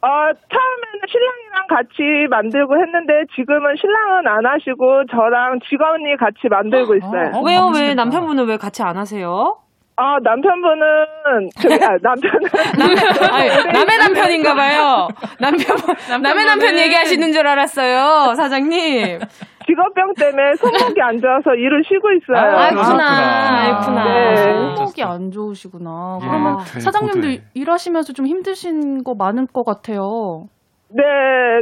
[0.02, 7.32] 어, 처음에는 신랑이랑 같이 만들고 했는데 지금은 신랑은 안 하시고 저랑 직원이 같이 만들고 있어요.
[7.34, 7.72] 아, 왜요?
[7.74, 9.56] 왜 남편분은 왜 같이 안 하세요?
[9.98, 12.50] 아, 남편분은, 저기, 아, 남편은.
[12.78, 12.90] 남,
[13.34, 15.08] 아니, 남의 남편인가 봐요.
[15.40, 15.78] 남편,
[16.22, 19.20] 남의 남편 얘기하시는 줄 알았어요, 사장님.
[19.68, 22.56] 직업병 때문에 손목이 안 좋아서 일을 쉬고 있어요.
[22.56, 23.62] 아, 그렇구나.
[23.62, 24.04] 알구나.
[24.04, 24.36] 네.
[24.76, 26.20] 손목이 안 좋으시구나.
[26.22, 27.42] 예, 그러면 네, 사장님도 네.
[27.56, 30.46] 일하시면서 좀 힘드신 거 많을 것 같아요.
[30.96, 31.04] 네,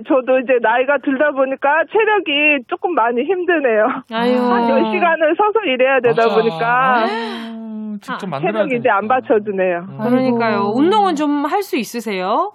[0.08, 3.88] 저도 이제 나이가 들다 보니까 체력이 조금 많이 힘드네요.
[4.14, 4.38] 아유.
[4.38, 6.36] 한 10시간을 서서 일해야 되다 맞아.
[6.36, 6.96] 보니까.
[7.00, 7.98] 아유.
[8.02, 9.78] 직접 만들어야 체력이 이제 안 받쳐주네요.
[9.90, 9.98] 음.
[10.04, 10.72] 그러니까요.
[10.76, 12.54] 운동은 좀 할 수 있으세요?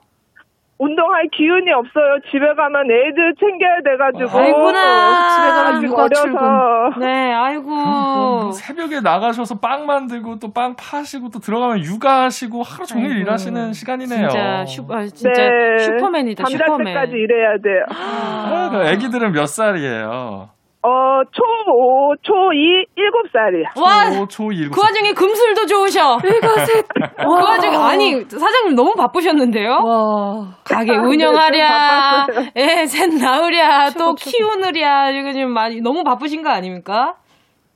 [0.80, 2.20] 운동할 기운이 없어요.
[2.30, 4.38] 집에 가면 애들 챙겨야 돼가지고.
[4.38, 5.30] 아이구나.
[5.30, 6.22] 집에 가면 육아 어려서.
[6.22, 7.00] 출근.
[7.00, 7.68] 네, 아이고.
[7.68, 13.20] 뭐 새벽에 나가셔서 빵 만들고 또 빵 파시고 또 들어가면 육아하시고 하루 종일 아이고.
[13.22, 14.28] 일하시는 시간이네요.
[14.28, 15.78] 진짜 슈, 아, 진짜 네.
[15.78, 16.86] 슈퍼맨이다, 잠잘 슈퍼맨.
[16.86, 17.84] 때까지 일해야 돼요.
[17.90, 20.50] 아, 그 애기들은 몇 살이에요?
[20.80, 20.88] 어,
[21.32, 23.82] 초 5, 초 2, 7살이요.
[23.82, 26.18] 와, 초, 초 일곱 그 와중에 금술도 좋으셔.
[26.22, 29.70] 그 와중에 아니 사장님 너무 바쁘셨는데요.
[29.70, 30.54] 와.
[30.64, 32.50] 가게 네, 운영하랴, 좀 바빴어요.
[32.56, 37.14] 애셋 낳으랴, 또 키우느랴 이거 지금 많이 너무 바쁘신 거 아닙니까?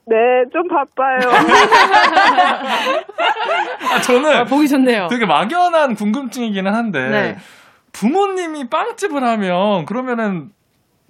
[0.06, 0.16] 네,
[0.52, 1.30] 좀 바빠요.
[3.92, 5.08] 아, 저는 아, 보기 좋네요.
[5.08, 7.36] 되게 막연한 궁금증이기는 한데 네.
[7.92, 10.50] 부모님이 빵집을 하면 그러면은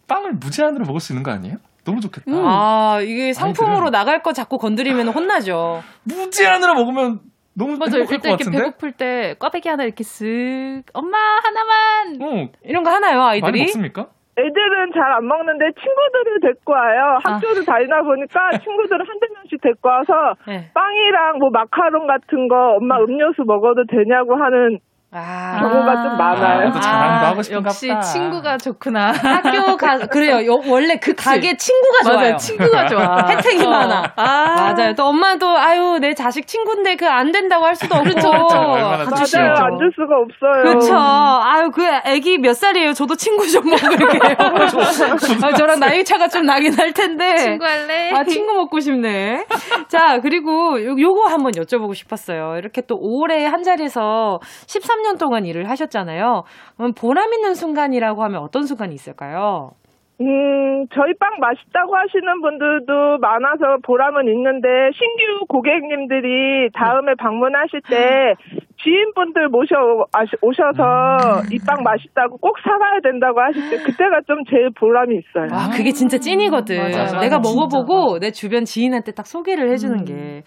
[0.08, 1.56] 빵을 무제한으로 먹을 수 있는 거 아니에요?
[1.84, 2.30] 너무 좋겠다.
[2.30, 5.82] 아 이게 상품으로 나갈 거 자꾸 건드리면 혼나죠.
[6.04, 7.20] 무제한으로 먹으면
[7.54, 7.96] 너무 맞아.
[7.98, 8.58] 행복할 일단 것 이렇게 같은데.
[8.58, 12.22] 배고플 때 꽈배기 하나 이렇게 쓱 엄마 하나만.
[12.22, 13.60] 어, 이런 거 하나요 많이 아이들이?
[13.62, 14.06] 먹습니까?
[14.38, 17.18] 애들은 잘 안 먹는데 친구들을 데리고 와요.
[17.22, 17.34] 아.
[17.34, 20.12] 학교를 다니다 보니까 친구들을 한두 명씩 데리고 와서
[20.46, 20.70] 네.
[20.72, 24.78] 빵이랑 뭐 마카롱 같은 거 엄마 음료수 먹어도 되냐고 하는
[25.14, 26.68] 아, 경우가 좀 많아요.
[26.68, 28.00] 아, 또 자랑도 하고 싶은가 역시 보다.
[28.00, 29.12] 친구가 좋구나.
[29.12, 30.44] 학교 가 그래요.
[30.46, 32.16] 요- 원래 그 가게 친구가 좋아요.
[32.18, 32.36] 맞아요.
[32.36, 33.16] 친구가 좋아.
[33.28, 33.68] 혜택이 어.
[33.70, 34.12] 많아.
[34.16, 34.72] 아.
[34.74, 34.94] 맞아요.
[34.94, 38.04] 또 엄마도 아유 내 자식 친구인데 그 안 된다고 할 수도 없고.
[38.08, 39.38] 그렇죠, 그렇죠.
[39.38, 39.52] 맞아요.
[39.68, 40.62] 안 줄 수가 없어요.
[40.64, 40.96] 그렇죠.
[40.96, 42.94] 아유 그 애기 몇 살이에요?
[42.94, 44.36] 저도 친구 좀 먹을게요.
[45.42, 47.36] 아, 저랑 나이 차가 좀 나긴 할 텐데.
[47.36, 48.12] 친구 할래?
[48.14, 49.44] 아 친구 먹고 싶네.
[49.88, 52.56] 자 그리고 요, 요거 한번 여쭤보고 싶었어요.
[52.56, 56.44] 이렇게 또 오래 한 자리에서 13년 동안 일을 하셨잖아요.
[56.76, 59.72] 그럼 보람 있는 순간이라고 하면 어떤 순간이 있을까요?
[60.20, 68.34] 음, 저희 빵 맛있다고 하시는 분들도 많아서 보람은 있는데 신규 고객님들이 다음에 방문하실 때
[68.82, 69.74] 지인분들 모셔
[70.12, 75.48] 아시- 오셔서 이 빵 맛있다고 꼭 사가야 된다고 하실 때 그때가 좀 제일 보람이 있어요.
[75.52, 76.76] 와, 그게 진짜 찐이거든.
[76.76, 77.20] 맞아요.
[77.20, 80.42] 내가 진짜, 먹어보고 내 주변 지인한테 딱 소개를 해주는 게.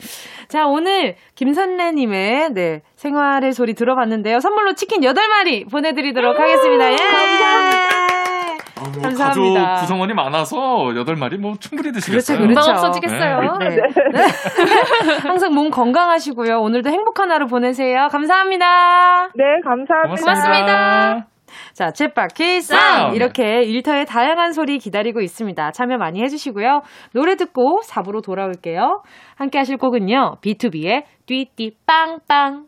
[0.50, 4.40] 자, 오늘 김선래님의 네, 생활의 소리 들어봤는데요.
[4.40, 6.92] 선물로 치킨 8 마리 보내드리도록 하겠습니다.
[6.92, 6.96] 예!
[6.98, 7.85] 감사합니다.
[8.96, 9.66] 어, 뭐 감사합니다.
[9.66, 12.38] 가족 구성원이 많아서 8마리 뭐 충분히 드시겠어요.
[12.38, 12.72] 그렇죠, 그렇죠.
[12.72, 13.40] 없어지겠어요.
[13.60, 13.70] 네.
[13.70, 13.78] 네.
[15.28, 16.60] 항상 몸 건강하시고요.
[16.60, 18.08] 오늘도 행복한 하루 보내세요.
[18.12, 19.28] 감사합니다.
[19.36, 20.22] 네, 감사합니다.
[20.22, 21.28] 고맙습니다.
[21.74, 22.80] 자, 챗바퀴 쌈!
[22.80, 23.16] 쌈!
[23.16, 25.72] 이렇게 일터의 다양한 소리 기다리고 있습니다.
[25.72, 26.82] 참여 많이 해주시고요.
[27.14, 29.04] 노래 듣고 4부로 돌아올게요.
[29.36, 30.38] 함께 하실 곡은요.
[30.42, 32.66] B2B의 띠띠 빵빵.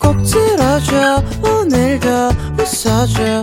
[0.00, 2.08] 꼭 들어줘 오늘도
[2.58, 3.42] 웃어줘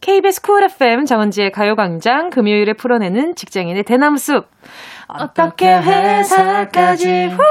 [0.00, 4.46] KBS 쿨 FM 정은지의 가요광장 금요일에 풀어내는 직장인의 대나무숲.
[5.08, 7.42] 어떻게 회사까지 후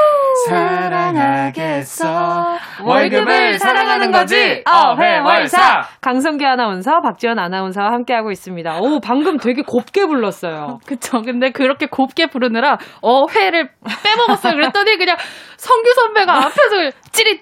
[0.47, 2.57] 사랑하겠어.
[2.83, 4.63] 월급을 사랑하는 거지.
[4.65, 5.83] 어회월사.
[6.01, 8.79] 강성기 아나운서, 박지원 아나운서와 함께하고 있습니다.
[8.79, 10.79] 오, 방금 되게 곱게 불렀어요.
[10.87, 11.21] 그쵸.
[11.21, 13.69] 근데 그렇게 곱게 부르느라, 어, 회를
[14.03, 14.53] 빼먹었어요.
[14.53, 15.17] 그랬더니 그냥
[15.57, 17.41] 성규 선배가 앞에서 찌릿!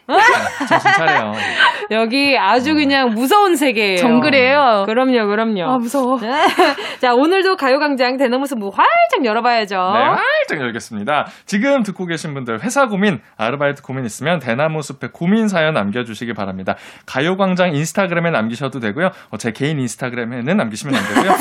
[0.68, 1.34] 정신 차려요.
[1.92, 3.98] 여기 아주 그냥 무서운 세계예요.
[3.98, 4.84] 정글이에요.
[4.86, 5.64] 그럼요, 그럼요.
[5.64, 6.20] 아, 무서워.
[6.20, 6.28] 네.
[7.00, 9.76] 자, 오늘도 가요광장 대나무숲 문 활짝 열어봐야죠.
[9.76, 11.28] 네, 활짝 열겠습니다.
[11.46, 16.76] 지금 듣고 계신 분들 회사 고민, 아르바이트 고민 있으면 대나무 숲에 고민 사연 남겨주시기 바랍니다.
[17.06, 19.10] 가요광장 인스타그램에 남기셔도 되고요.
[19.32, 21.32] 어, 제 개인 인스타그램에는 남기시면 안 되고요.
[21.32, 21.38] 네.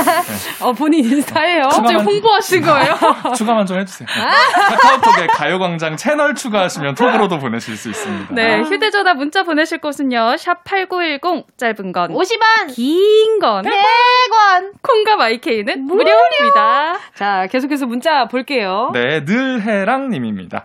[0.65, 1.63] 어, 본인 인스타예요.
[1.69, 2.95] 갑자기 홍보하신 거예요?
[3.37, 4.07] 추가만 좀 해주세요.
[4.09, 4.77] 네.
[4.77, 8.16] 카카오톡에 가요광장 채널 추가하시면 톡으로도 보내실 수 있습니다.
[8.31, 10.37] 네, 휴대전화 문자 보내실 곳은요.
[10.39, 14.73] 샵 8910, 짧은 건 50원, 긴 건 100원.
[14.83, 16.99] 콩과 마이케이는 무료입니다.
[17.15, 18.91] 자, 계속해서 문자 볼게요.
[18.93, 20.65] 네, 늘해랑님입니다.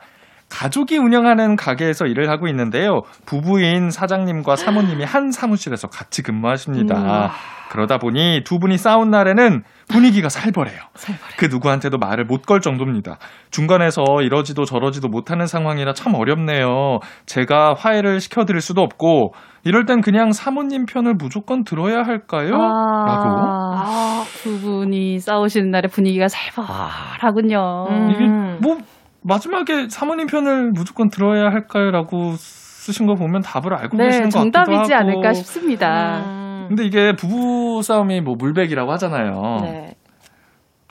[0.52, 3.02] 가족이 운영하는 가게에서 일을 하고 있는데요.
[3.26, 7.32] 부부인 사장님과 사모님이 한 사무실에서 같이 근무하십니다.
[7.72, 10.78] 그러다 보니 두 분이 싸운 날에는 분위기가 살벌해요.
[11.38, 13.18] 그 누구한테도 말을 못 걸 정도입니다.
[13.50, 17.00] 중간에서 이러지도 저러지도 못하는 상황이라 참 어렵네요.
[17.26, 19.34] 제가 화해를 시켜드릴 수도 없고
[19.64, 22.50] 이럴 땐 그냥 사모님 편을 무조건 들어야 할까요?
[22.50, 23.30] 라고.
[23.74, 27.88] 아, 두 분이 싸우시는 날에 분위기가 살벌하군요.
[27.90, 28.10] 음.
[28.12, 28.28] 이게
[28.68, 28.80] 뭐
[29.24, 34.60] 마지막에 사모님 편을 무조건 들어야 할까요?라고 쓰신 거 보면 답을 알고 네, 계시는 것 같기도
[34.60, 34.72] 하고.
[34.72, 36.24] 정답이지 않을까 싶습니다.
[36.26, 36.66] 음.
[36.70, 39.60] 근데 이게 부부 싸움이 뭐 물백이라고 하잖아요.
[39.62, 39.96] 네.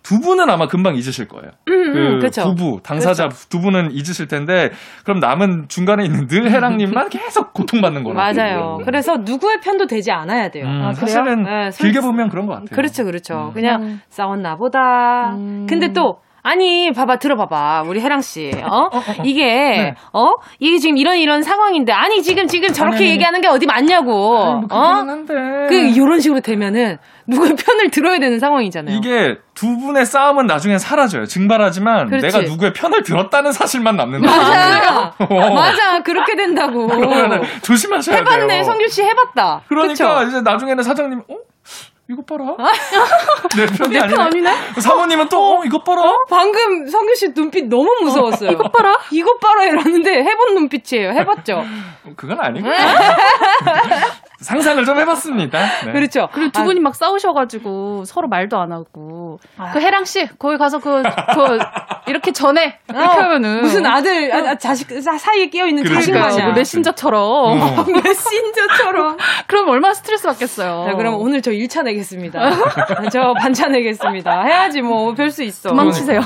[0.03, 1.51] 두 분은 아마 금방 잊으실 거예요.
[1.69, 2.43] 음, 음그 그쵸.
[2.45, 3.49] 부부, 당사자 그쵸.
[3.51, 4.71] 두 분은 잊으실 텐데
[5.05, 8.19] 그럼 남은 중간에 있는 늘 해랑님만 계속 고통받는 거라고.
[8.19, 8.79] 맞아요.
[8.85, 10.65] 그래서 누구의 편도 되지 않아야 돼요.
[10.67, 12.71] 음, 아, 사실은 네, 길게 보면 그런 것 같아요.
[12.75, 13.49] 그렇죠, 그렇죠.
[13.49, 13.53] 음.
[13.53, 14.01] 그냥 음.
[14.09, 15.35] 싸웠나 보다.
[15.69, 17.85] 근데 또 아니, 봐봐, 들어봐봐.
[17.87, 18.51] 우리 혜랑씨.
[18.65, 18.89] 어?
[18.93, 19.23] 어, 어, 어.
[19.25, 19.95] 이게, 네.
[20.13, 20.35] 어?
[20.59, 21.93] 이게 지금 이런 이런 상황인데.
[21.93, 24.37] 아니, 지금, 지금 저렇게 아니, 얘기하는 게 어디 맞냐고.
[24.39, 24.83] 아니, 뭐 어?
[24.83, 25.35] 한데.
[25.69, 28.97] 그, 이런 식으로 되면은, 누구의 편을 들어야 되는 상황이잖아요.
[28.97, 31.27] 이게 두 분의 싸움은 나중에 사라져요.
[31.27, 32.27] 증발하지만 그렇지.
[32.27, 34.27] 내가 누구의 편을 들었다는 사실만 남는다.
[34.35, 35.15] 맞아.
[35.55, 36.03] 맞아.
[36.03, 36.87] 그렇게 된다고.
[36.89, 38.37] 그러면 조심하셔야 해봤네.
[38.39, 38.45] 돼요.
[38.47, 38.65] 해봤네.
[38.65, 39.63] 성규 씨 해봤다.
[39.69, 40.29] 그러니까 그쵸?
[40.29, 41.35] 이제 나중에는 사장님, 어?
[42.11, 42.57] 이것 봐라.
[43.57, 44.51] 내 편이 내편 아니네.
[44.81, 46.03] 사모님은 또 어, 이것 봐라.
[46.03, 46.15] 어?
[46.29, 48.51] 방금 성규 씨 눈빛 너무 무서웠어요.
[48.51, 48.99] 이것 봐라.
[49.13, 51.11] 이것 봐라 이러는데 해본 눈빛이에요.
[51.11, 51.63] 해봤죠?
[52.17, 52.69] 그건 아니고.
[54.41, 55.59] 상상을 좀 해봤습니다.
[55.87, 55.93] 네.
[55.93, 56.29] 그렇죠.
[56.33, 56.65] 그리고 두 아.
[56.65, 59.71] 분이 막 싸우셔가지고 서로 말도 안 하고 아.
[59.73, 61.59] 그 해랑 씨 거기 가서 그, 그
[62.07, 66.47] 이렇게 전에 어, 이렇게 하면은 무슨 아들 아, 아 자식 사이에 끼어 있는 자식 마냥
[66.47, 67.85] 뭐 메신저처럼 어.
[68.05, 69.17] 메신저처럼
[69.47, 70.87] 그럼 얼마나 스트레스 받겠어요.
[70.91, 72.51] 자 그럼 오늘 저 1차 내겠습니다.
[73.13, 74.43] 저 반찬 내겠습니다.
[74.43, 75.69] 해야지 뭐 별 수 있어.
[75.69, 76.21] 도망치세요.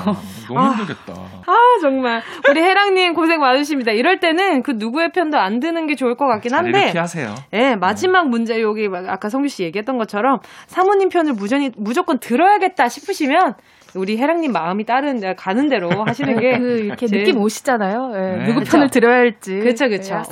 [0.48, 1.12] 너무 힘들겠다.
[1.46, 1.52] 아
[1.82, 3.92] 정말 우리 해랑님 고생 많으십니다.
[3.92, 6.92] 이럴 때는 그 누구의 편도 안 드는 게 좋을 것 같긴 한데.
[6.92, 7.34] 피하세요.
[7.52, 12.88] 예, 네, 마지막 문제 여기 아까 성규 씨 얘기했던 것처럼 사모님 편을 무전히 무조건 들어야겠다
[12.88, 13.54] 싶으시면
[13.94, 17.24] 우리 해랑님 마음이 따른 가는 대로 하시는 게 그 이렇게 제일...
[17.24, 18.08] 느낌 오시잖아요.
[18.08, 18.36] 네.
[18.36, 18.44] 네.
[18.46, 19.58] 누구 편을 들어야 할지.
[19.58, 20.22] 그렇죠, 그렇죠.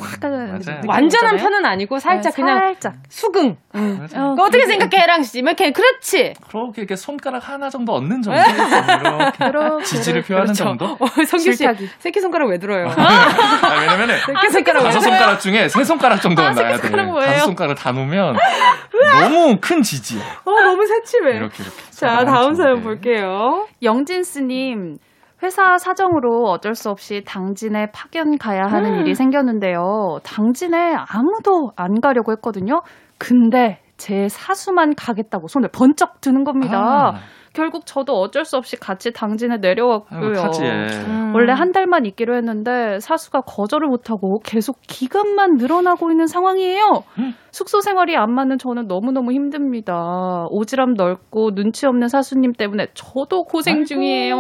[0.87, 2.95] 완전한 편은 아니고 살짝 네, 그냥 살짝.
[3.09, 3.57] 수긍.
[3.75, 4.07] 응.
[4.15, 5.39] 어, 어떻게 생각해, 해랑 씨?
[5.41, 6.35] 이렇게 그렇지.
[6.49, 8.41] 그렇게 이렇게 손가락 하나 정도 얻는 정도.
[9.41, 10.65] 이렇게 지지를 표하는 그렇죠.
[10.65, 10.85] 정도.
[10.99, 11.67] 어, 성규 씨,
[11.99, 12.89] 새끼 손가락 왜 들어요?
[12.97, 16.91] 아, 왜냐면은 새끼 손가락 다섯 손가락 중에 세 손가락 정도 아, 놔야 돼.
[16.91, 18.37] 다섯 손가락 다 놓으면
[19.21, 20.19] 너무 큰 지지.
[20.45, 21.37] 어, 너무 새침해.
[21.37, 21.91] 이렇게 이렇게.
[22.03, 23.65] 자, 다음 사연 볼게요.
[23.81, 24.97] 영진스님.
[25.45, 29.01] 회사 사정으로 어쩔 수 없이 당진에 파견 가야 하는 음.
[29.01, 30.19] 일이 생겼는데요.
[30.25, 32.83] 당진에 아무도 안 가려고 했거든요.
[33.19, 36.81] 근데 제 사수만 가겠다고 손을 번쩍 드는 겁니다.
[36.81, 37.15] 아.
[37.55, 40.33] 결국 저도 어쩔 수 없이 같이 당진에 내려왔고요.
[41.07, 41.33] 음.
[41.35, 47.03] 원래 한 달만 있기로 했는데 사수가 거절을 못하고 계속 기간만 늘어나고 있는 상황이에요.
[47.19, 47.35] 음.
[47.51, 50.47] 숙소 생활이 안 맞는 저는 너무너무 힘듭니다.
[50.51, 53.85] 오지랖 넓고 눈치 없는 사수님 때문에 저도 고생 아이고.
[53.85, 54.37] 중이에요.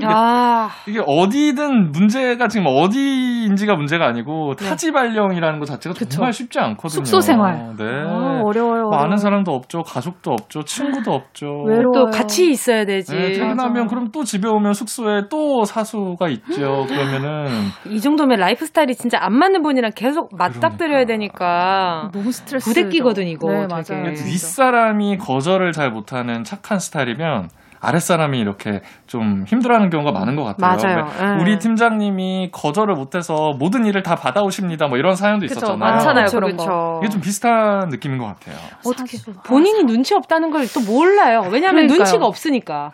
[0.00, 0.68] 이게, 아.
[0.88, 4.68] 이게 어디든 문제가 지금 어디인지가 문제가 아니고 네.
[4.68, 6.08] 타지 발령이라는 것 자체가 그쵸.
[6.08, 7.04] 정말 쉽지 않거든요.
[7.04, 7.76] 숙소 생활.
[7.78, 7.84] 네.
[7.84, 8.88] 아, 어려워요.
[8.90, 9.82] 많은 사람도 없죠.
[9.82, 10.64] 가족도 없죠.
[10.64, 11.46] 친구도 없죠.
[11.64, 11.92] 외로워요.
[11.94, 13.14] 또 같이 있어야 되지.
[13.14, 16.86] 네, 퇴근하면 그럼 또 집에 오면 숙소에 또 사수가 있죠.
[16.88, 17.46] 그러면은
[17.86, 21.06] 이 정도면 라이프 스타일이 진짜 안 맞는 분이랑 계속 맞닥뜨려야 그러니까.
[21.06, 23.50] 되니까 너무 스트레스 부대끼거든 이거.
[23.50, 24.10] 네, 맞아요.
[24.10, 27.48] 윗사람이 거절을 잘 못하는 착한 스타일이면
[27.80, 30.76] 아랫사람이 이렇게 좀 힘들어하는 경우가 많은 것 같아요.
[30.76, 31.36] 맞아요.
[31.36, 31.42] 네.
[31.42, 34.86] 우리 팀장님이 거절을 못해서 모든 일을 다 받아오십니다.
[34.88, 35.76] 뭐 이런 사연도 그쵸, 있었잖아요.
[35.78, 36.24] 많잖아요.
[36.26, 37.00] 그쵸, 그런 거.
[37.02, 38.56] 이게 좀 비슷한 느낌인 것 같아요.
[38.84, 41.40] 어떻게 본인이 눈치 없다는 걸 또 몰라요.
[41.50, 41.98] 왜냐하면 그러니까요.
[41.98, 42.90] 눈치가 없으니까.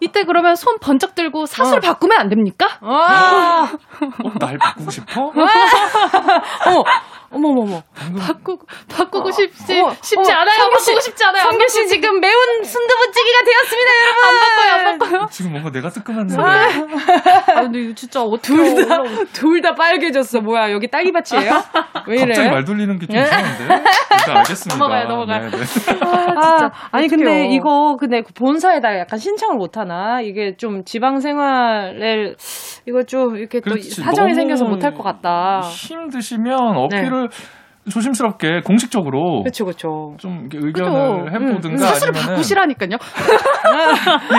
[0.00, 1.80] 이때 그러면 손 번쩍 들고 사수를 어.
[1.80, 2.66] 바꾸면 안 됩니까?
[2.82, 3.66] 어,
[4.38, 5.26] 날 바꾸고 싶어?
[5.28, 5.32] 어,
[7.30, 7.82] 어머머머.
[8.18, 10.56] 바꾸고, 바꾸고 어, 싶지, 어, 쉽지 어, 않아요.
[10.58, 11.42] 바꾸고 씨, 싶지 않아요.
[11.42, 14.28] 성규 씨 지금 매운 순두부찌개가 되었습니다, 여러분.
[14.28, 15.28] 안 바꿔요, 안 바꿔요.
[15.30, 16.36] 지금 뭔가 내가 뜨끔한데.
[16.38, 19.02] 아, 근데 진짜 둘 다,
[19.32, 20.40] 둘 다 빨개졌어.
[20.40, 21.50] 뭐야, 여기 딸기밭이에요?
[22.06, 22.26] 왜 이래?
[22.26, 23.64] 갑자기 말 돌리는 게 좀 이상한데?
[24.18, 24.78] 일단 알겠습니다.
[24.78, 25.50] 넘어가요, 넘어가요.
[25.50, 25.62] 네, 네.
[26.00, 26.70] 아, 진짜.
[26.92, 30.20] 아, 니 근데 이거, 근데 본사에다 약간 신청을 못하나?
[30.20, 32.34] 이게 좀 지방 생활에,
[32.86, 35.60] 이거 좀 이렇게 그렇지, 또 사정이 생겨서 못할 것 같다.
[35.62, 37.15] 힘드시면 어필을 네.
[37.16, 37.28] peu
[37.90, 40.14] 조심스럽게 공식적으로 그렇죠, 그렇죠.
[40.18, 41.34] 좀 의견을 그쵸.
[41.34, 42.98] 해보든가 음, 사실을 바꾸시라니까요.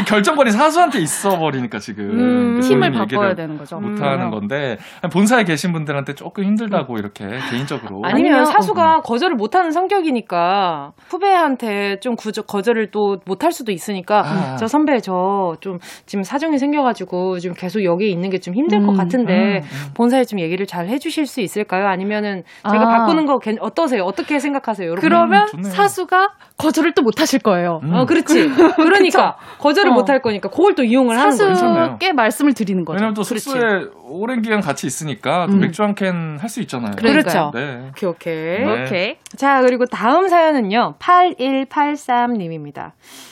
[0.08, 3.78] 결정권이 사수한테 있어 버리니까 지금 음, 힘을 바꿔야 되는 거죠.
[3.78, 4.32] 못 하는 음.
[4.32, 4.78] 건데
[5.12, 7.00] 본사에 계신 분들한테 조금 힘들다고 음.
[7.00, 9.02] 이렇게 개인적으로 아니면 사수가 음.
[9.04, 14.56] 거절을 못 하는 성격이니까 후배한테 좀 구저, 거절을 또 못 할 수도 있으니까 아.
[14.58, 18.92] 저 선배 저 좀 지금 사정이 생겨가지고 좀 계속 여기 있는 게 좀 힘들 것
[18.92, 18.98] 음.
[18.98, 19.62] 같은데
[19.96, 21.88] 본사에 좀 얘기를 잘 해주실 수 있을까요?
[21.88, 22.98] 아니면은 제가 아.
[22.98, 24.04] 바꾸는 거 어떠세요?
[24.04, 24.88] 어떻게 생각하세요?
[24.90, 25.02] 여러분?
[25.10, 27.80] 그러면 음, 사수가 거절을 또 못 하실 거예요.
[27.84, 27.94] 음.
[27.94, 28.50] 어, 그렇지.
[28.76, 29.94] 그러니까 거절을 어.
[29.94, 31.56] 못할 거니까 그걸 또 이용을 하는 거예요.
[31.56, 32.96] 사수께 말씀을 드리는 거죠.
[32.96, 33.90] 왜냐면 또 숙소에 그렇지.
[34.10, 35.60] 오랜 기간 같이 있으니까 그 음.
[35.60, 36.92] 맥주 한 캔 할 수 있잖아요.
[36.98, 37.52] 그렇죠.
[37.54, 37.90] 네.
[37.90, 38.60] 오케이 오케이.
[38.66, 38.82] 네.
[38.84, 39.16] 오케이.
[39.38, 40.96] 자 그리고 다음 사연은요.
[41.00, 42.92] 8183님입니다.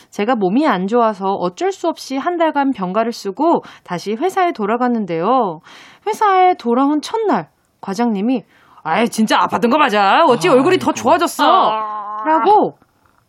[0.10, 5.60] 제가 몸이 안 좋아서 어쩔 수 없이 한 달간 병가를 쓰고 다시 회사에 돌아갔는데요.
[6.08, 7.48] 회사에 돌아온 첫날
[7.82, 8.44] 과장님이
[8.86, 10.24] 아이 진짜 아팠던 거 맞아.
[10.28, 11.44] 어찌 아, 얼굴이 더 좋아졌어.
[11.44, 12.24] 아.
[12.24, 12.78] 라고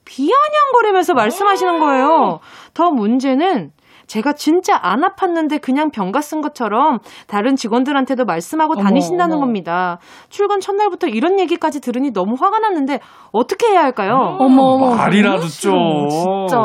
[0.04, 2.40] 비아냥거리면서 말씀하시는 거예요.
[2.74, 3.70] 더 문제는
[4.06, 9.46] 제가 진짜 안 아팠는데 그냥 병가 쓴 것처럼 다른 직원들한테도 말씀하고 어머, 다니신다는 어머.
[9.46, 9.98] 겁니다.
[10.28, 13.00] 출근 첫날부터 이런 얘기까지 들으니 너무 화가 났는데
[13.32, 14.36] 어떻게 해야 할까요?
[14.38, 16.58] 어머, 어머 말이라도 좀 진짜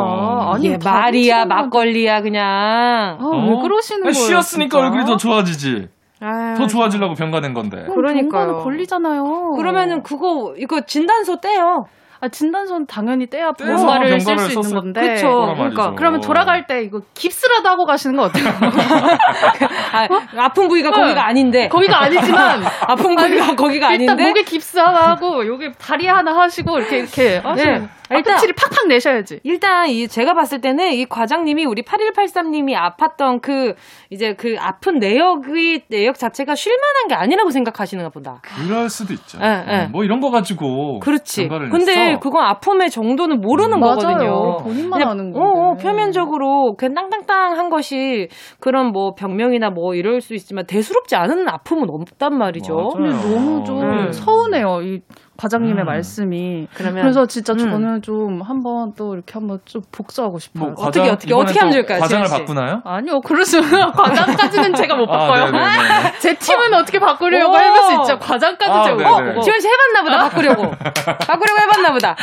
[0.53, 3.29] 아니 예, 말이야 막걸리야 그냥 아, 어?
[3.29, 4.13] 왜 그러시는 거예요?
[4.13, 4.85] 쉬었으니까 진짜?
[4.85, 5.87] 얼굴이 더 좋아지지.
[6.21, 6.55] 아유.
[6.57, 7.85] 더 좋아지려고 병가낸 건데.
[7.93, 8.57] 그러니까요.
[8.63, 9.23] 걸리잖아요.
[9.57, 11.85] 그러면은 그거 이거 진단서 떼요.
[12.23, 15.01] 아, 진단서는 당연히 떼야 병가를 쓸 수 있는 건데.
[15.01, 15.53] 그렇죠.
[15.55, 18.45] 그러니까 그러면 돌아갈 때 이거 깁스라도 하고 가시는 거 어때요?
[20.37, 20.95] 아, 픈 부위가 네.
[21.01, 21.67] 거기가 아닌데.
[21.67, 24.27] 거기가 아니지만 아픈 부위가 거기가 일단 아닌데.
[24.27, 27.87] 목에 깁스 하나 하고 여기 다리 하나 하시고 이렇게 이렇게 네.
[28.17, 29.39] 일단 치를 팍팍 내셔야지.
[29.43, 33.73] 일단 이 제가 봤을 때는 이 과장님이 우리 8183님이 아팠던 그
[34.09, 38.41] 이제 그 아픈 내역의 내역 자체가 쉴만한 게 아니라고 생각하시는가 보다.
[38.41, 39.39] 그럴 수도 있죠.
[39.39, 39.87] 네, 네.
[39.87, 41.47] 뭐 이런 거 가지고 그렇지.
[41.47, 44.57] 근데 그건 아픔의 정도는 모르는 음, 거거든요.
[44.57, 45.39] 본인만 아는 거.
[45.39, 48.27] 어, 어, 표면적으로 그냥 땅땅땅한 것이
[48.59, 52.73] 그런 뭐 병명이나 뭐 이럴 수 있지만 대수롭지 않은 아픔은 없단 말이죠.
[52.73, 52.89] 맞아요.
[52.89, 54.11] 근데 너무 좀 음.
[54.11, 54.81] 서운해요.
[54.83, 55.01] 이
[55.41, 55.85] 과장님의 음.
[55.85, 56.67] 말씀이.
[56.75, 57.57] 그러면, 그래서 진짜 음.
[57.57, 60.65] 저는 좀 한번 또 이렇게 한번 좀 복수하고 싶어요.
[60.65, 61.99] 뭐 과장, 어떻게 어떻게 어떻게 하면 좋을까요?
[61.99, 62.81] 과장을 바꾸나요?
[62.85, 65.45] 아니요, 그러시면 과장까지는 제가 못 아, 바꿔요.
[65.45, 66.85] 아, 제 팀은 어.
[66.85, 68.19] 떻게 바꾸려고 해볼 수 있죠.
[68.19, 70.69] 과장까지 아, 제가 어, 지원 씨 해봤나 보다 바꾸려고.
[71.25, 72.15] 바꾸려고 해봤나 보다.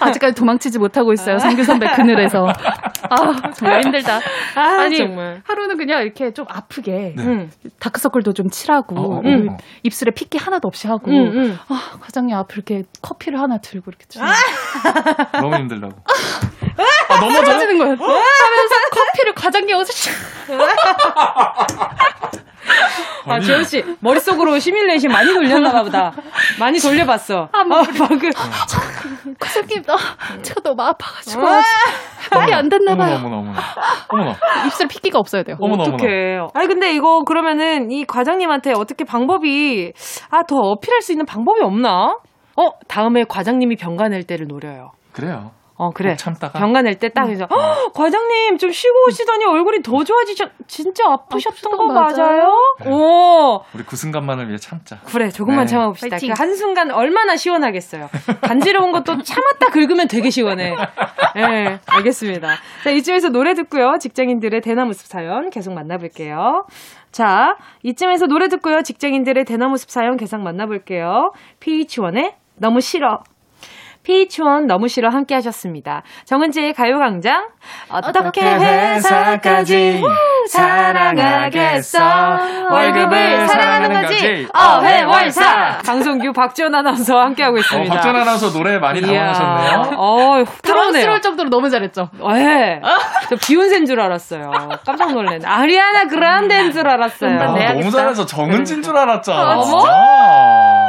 [0.00, 1.38] 아직까지 도망치지 못하고 있어요.
[1.38, 2.52] 성규 선배 그늘에서.
[3.10, 4.20] 아 정말 힘들다.
[4.54, 5.42] 아, 니 정말.
[5.44, 7.48] 하루는 그냥 이렇게 좀 아프게 네.
[7.80, 9.56] 다크서클도 좀 칠하고 어, 어, 음.
[9.82, 11.58] 입술에 핏기 하나도 없이 하고 음, 음.
[11.68, 14.22] 아 과장님 앞을 이렇게 커피를 하나 들고 이렇게 좀
[15.32, 15.94] 너무 힘들다고.
[17.08, 17.92] 아, 넘어지는 거예요.
[17.92, 19.92] 하면서 커피를 과장님 어서
[23.26, 26.12] 아, 재현 씨, 머릿속으로 시뮬레이션 많이 돌렸나 보다.
[26.58, 27.48] 많이 돌려봤어.
[27.52, 28.30] 아, 뭐, 아, 방금.
[29.38, 29.96] 과장님, 나,
[30.42, 31.42] 제가 너무 아파가지고.
[32.30, 33.16] 빨리 안 됐나 봐요.
[33.16, 33.60] 어머나, 어머나,
[34.08, 34.36] 어머나.
[34.66, 35.56] 입술에 핏기가 없어야 돼요.
[35.60, 36.38] 어머나, 어떡해.
[36.54, 39.92] 아니, 근데 이거 그러면은 이 과장님한테 어떻게 방법이,
[40.30, 42.16] 아, 더 어필할 수 있는 방법이 없나?
[42.56, 44.92] 어, 다음에 과장님이 병가 낼 때를 노려요.
[45.12, 45.52] 그래요.
[45.78, 46.16] 어, 그래.
[46.16, 46.58] 참다가.
[46.58, 47.56] 병가 낼 때딱 해서, 음.
[47.56, 52.52] 어, 과장님, 좀 쉬고 오시더니 얼굴이 더 좋아지셨, 진짜 아프셨던 거 맞아요?
[52.78, 52.90] 그래.
[52.90, 53.62] 오.
[53.72, 54.98] 우리 그 순간만을 위해 참자.
[55.04, 55.70] 그래, 조금만 네.
[55.70, 56.18] 참아봅시다.
[56.18, 58.10] 그 한순간 얼마나 시원하겠어요.
[58.40, 60.74] 간지러운 것도 참았다 긁으면 되게 시원해.
[61.36, 62.48] 예, 네, 알겠습니다.
[62.82, 63.98] 자, 이쯤에서 노래 듣고요.
[64.00, 66.66] 직장인들의 대나무숲 사연 계속 만나볼게요.
[67.12, 68.82] 자, 이쯤에서 노래 듣고요.
[68.82, 71.32] 직장인들의 대나무숲 사연 계속 만나볼게요.
[71.60, 73.22] PH1의 너무 싫어.
[74.08, 76.02] 피치원 너무 싫어 함께 하셨습니다.
[76.24, 77.48] 정은지의 가요광장
[77.90, 80.02] 어떻게 회사까지
[80.48, 81.98] 사랑하겠어
[82.70, 87.92] 월급을 사랑하는 거지 어회월사 방송규 박지원 아나운서와 함께하고 있습니다.
[87.92, 89.90] 어, 박지원 아나운서 노래 많이 당황하셨네요.
[89.98, 92.08] 어, 당황스러울 정도로 너무 잘했죠.
[92.32, 92.80] 네.
[93.28, 94.50] 저 비욘세인 줄 알았어요.
[94.86, 95.44] 깜짝 놀랐네.
[95.44, 97.38] 아리아나 그란데인 줄 알았어요.
[97.38, 99.38] 아, 너무 잘해서 정은진 줄 알았잖아.
[99.38, 99.56] 아,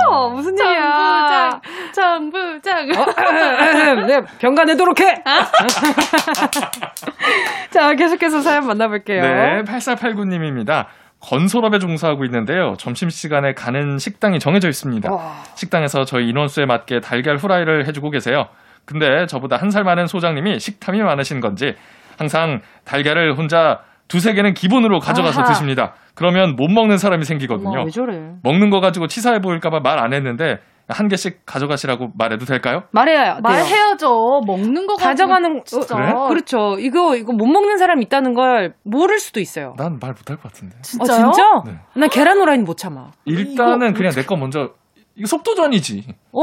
[0.07, 1.59] 어머 무슨 일이야.
[1.91, 2.89] 정부장 정부장.
[2.97, 3.09] 어?
[4.07, 5.16] 네, 병가 내도록 해!
[7.72, 9.22] 자, 계속해서 사연 만나볼게요.
[9.22, 10.86] 네, 8489님입니다.
[11.22, 12.76] 건설업에 종사하고 있는데요.
[12.78, 15.12] 점심시간에 가는 식당이 정해져 있습니다.
[15.12, 15.34] 와.
[15.55, 18.47] 식당에서 저희 인원수에 맞게 달걀 후라이를 해주고 계세요.
[18.86, 21.76] 근데 저보다 한 살 많은 소장님이 식탐이 많으신 건지
[22.18, 25.49] 항상 달걀을 혼자 두세 개는 기본으로 가져가서 아하.
[25.49, 25.93] 드십니다.
[26.16, 27.88] 그러면 못 먹는 사람이 생기거든요.
[27.91, 28.32] 저래?
[28.41, 30.57] 먹는 거 가지고 치사해 보일까봐 말 안 했는데
[30.90, 32.84] 한 개씩 가져가시라고 말해도 될까요?
[32.92, 33.38] 말해야 돼요.
[33.44, 34.42] 말해야죠.
[34.46, 35.96] 먹는 거 가져가는 진짜.
[35.96, 36.14] 그래?
[36.28, 36.78] 그렇죠.
[36.80, 39.76] 이거 이거 못 먹는 사람 있다는 걸 모를 수도 있어요.
[39.78, 40.76] 난 말 못할 것 같은데.
[40.82, 41.28] 진짜요?
[41.28, 41.44] 어, 진짜?
[41.66, 41.80] 네.
[41.96, 43.12] 난 계란 후라이는 못 참아.
[43.26, 44.72] 일단은 그냥 내 거 먼저
[45.16, 46.06] 이거 속도전이지.
[46.34, 46.42] 어?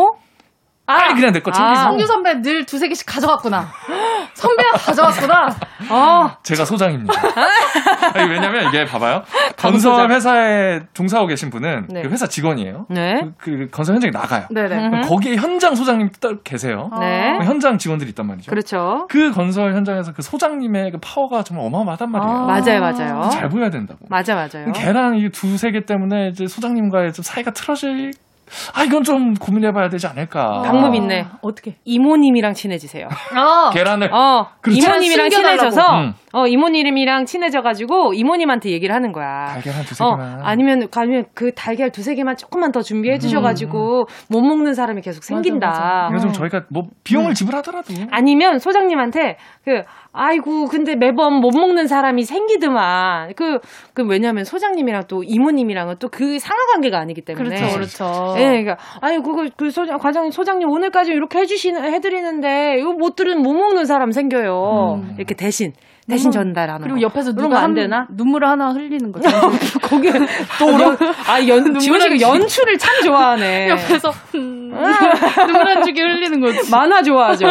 [0.87, 1.77] 아, 빨리 그냥 내거 챙기세요.
[1.77, 3.69] 아, 성규 선배 늘 두세 개씩 가져갔구나.
[4.35, 5.57] 선배가 가져왔구나.
[5.91, 6.37] 어.
[6.43, 7.13] 제가 소장입니다.
[8.15, 9.25] 아니, 왜냐면 이게 봐봐요.
[9.57, 12.03] 건설 회사에 종사하고 계신 분은 네.
[12.03, 12.87] 그 회사 직원이에요.
[12.89, 13.29] 네.
[13.39, 14.47] 그, 그 건설 현장에 나가요.
[14.51, 15.03] 네네.
[15.03, 16.91] 거기에 현장 소장님 딱 계세요.
[17.01, 17.39] 네.
[17.43, 18.51] 현장 직원들이 있단 말이죠.
[18.51, 19.07] 그렇죠.
[19.11, 22.33] 그 건설 현장에서 그 소장님의 그 파워가 정말 어마어마하단 말이에요.
[22.33, 23.31] 아, 맞아요, 맞아요.
[23.31, 24.07] 잘 보여야 된다고.
[24.09, 24.73] 맞아, 맞아요.
[24.73, 28.13] 걔랑 이 두세 개 때문에 이제 소장님과의 좀 사이가 틀어질
[28.75, 30.63] 아 이건 좀 고민해봐야 되지 않을까.
[30.63, 31.27] 방법 있네.
[31.43, 31.77] 어떻게?
[31.85, 33.09] 이모님이랑 친해지세요.
[33.35, 34.13] 아, 계란을.
[34.13, 34.49] 어.
[34.61, 34.81] 그렇죠.
[34.81, 36.15] 이모님이랑 친해져서 응.
[36.37, 39.47] 어, 이모님이랑 친해져가지고 이모님한테 얘기를 하는 거야.
[39.47, 40.41] 달걀 한 두세 어, 개만.
[40.43, 45.67] 아니면, 아니면 그 달걀 두세 개만 조금만 더 준비해 주셔가지고 못 먹는 사람이 계속 생긴다.
[45.67, 46.09] 맞아, 맞아.
[46.13, 47.35] 이거 좀 저희가 뭐 비용을 음.
[47.35, 47.95] 지불하더라도.
[48.11, 49.83] 아니면 소장님한테 그
[50.13, 53.59] 아이고 근데 매번 못 먹는 사람이 생기더만 그,
[53.95, 58.35] 그 왜냐면 소장님이랑 또 이모님이랑은 또 그 상하 관계가 아니기 때문에 그렇죠, 그렇죠.
[58.39, 63.43] 예, 그러니까 아니 그거 그 소장 과장님 소장님 오늘까지 이렇게 해주시는 해드리는데 이거 못 들은
[63.43, 65.73] 못 먹는 사람 생겨요 이렇게 대신
[66.09, 66.33] 대신 음.
[66.33, 67.03] 전달하는 그리고 거.
[67.03, 68.07] 옆에서 누가 한 되나?
[68.11, 69.29] 눈물을 하나 흘리는 거죠.
[69.83, 70.09] 거기
[70.59, 70.97] 또 연,
[71.29, 73.69] 아, 연, 지원 씨가 연출을 참 좋아하네.
[73.71, 74.71] 옆에서 음,
[75.47, 76.71] 눈물 한 줄기 흘리는 거지.
[76.71, 77.47] 만화 좋아하죠.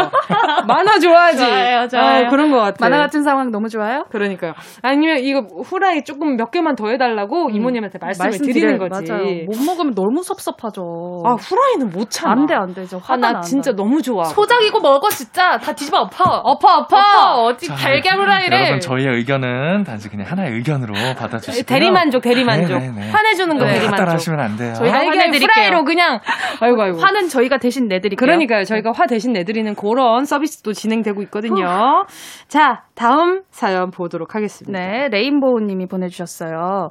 [0.67, 1.37] 만화 좋아하지.
[1.37, 2.25] 좋아요, 좋아요.
[2.27, 2.77] 아, 그런 것 같아.
[2.79, 4.05] 만화 같은 상황 너무 좋아요.
[4.11, 4.53] 그러니까요.
[4.81, 8.89] 아니면 이거 후라이 조금 몇 개만 더 해달라고 이모님한테 말씀을 드리는 말씀드려요.
[8.89, 9.11] 거지.
[9.11, 9.25] 맞아요.
[9.47, 10.81] 못 먹으면 너무 섭섭하죠.
[11.25, 12.31] 아 후라이는 못 참아.
[12.31, 12.97] 안 돼, 안 되죠.
[12.97, 13.41] 아, 화가 나.
[13.41, 14.23] 진짜 너무 좋아.
[14.23, 16.23] 소장이고 먹어 진짜 다 뒤집어 엎어.
[16.23, 16.97] 엎어 엎어.
[17.43, 18.57] 어디 달걀 후라이 를.
[18.59, 21.63] 여러분 저희의 의견은 단지 그냥 하나의 의견으로 받아주시고요.
[21.65, 22.79] 대리만족 대리만족.
[22.79, 23.09] 네, 네, 네.
[23.11, 23.97] 화내주는 거 네, 대리만족.
[23.97, 24.73] 따라하시면 안 돼요.
[24.73, 25.47] 저희가 화내드릴게요.
[25.47, 26.19] 후라이로 그냥
[26.59, 26.99] 아이고 아이고.
[26.99, 28.17] 화는 저희가 대신 내드릴게요.
[28.17, 28.63] 그러니까요.
[28.63, 32.05] 저희가 화 대신 내드리는 그런 서비스도 진행되고 있거든요.
[32.47, 34.79] 자, 다음 사연 보도록 하겠습니다.
[34.79, 36.89] 네, 레인보우님이 보내주셨어요.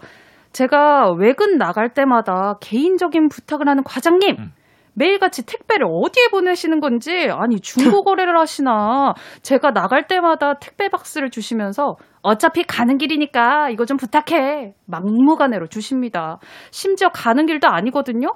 [0.52, 4.36] 제가 외근 나갈 때마다 개인적인 부탁을 하는 과장님.
[4.38, 4.52] 음.
[4.94, 9.14] 매일같이 택배를 어디에 보내시는 건지, 아니, 중고 거래를 하시나.
[9.42, 14.72] 제가 나갈 때마다 택배 박스를 주시면서, 어차피 가는 길이니까 이거 좀 부탁해.
[14.86, 16.38] 막무가내로 주십니다.
[16.70, 18.28] 심지어 가는 길도 아니거든요?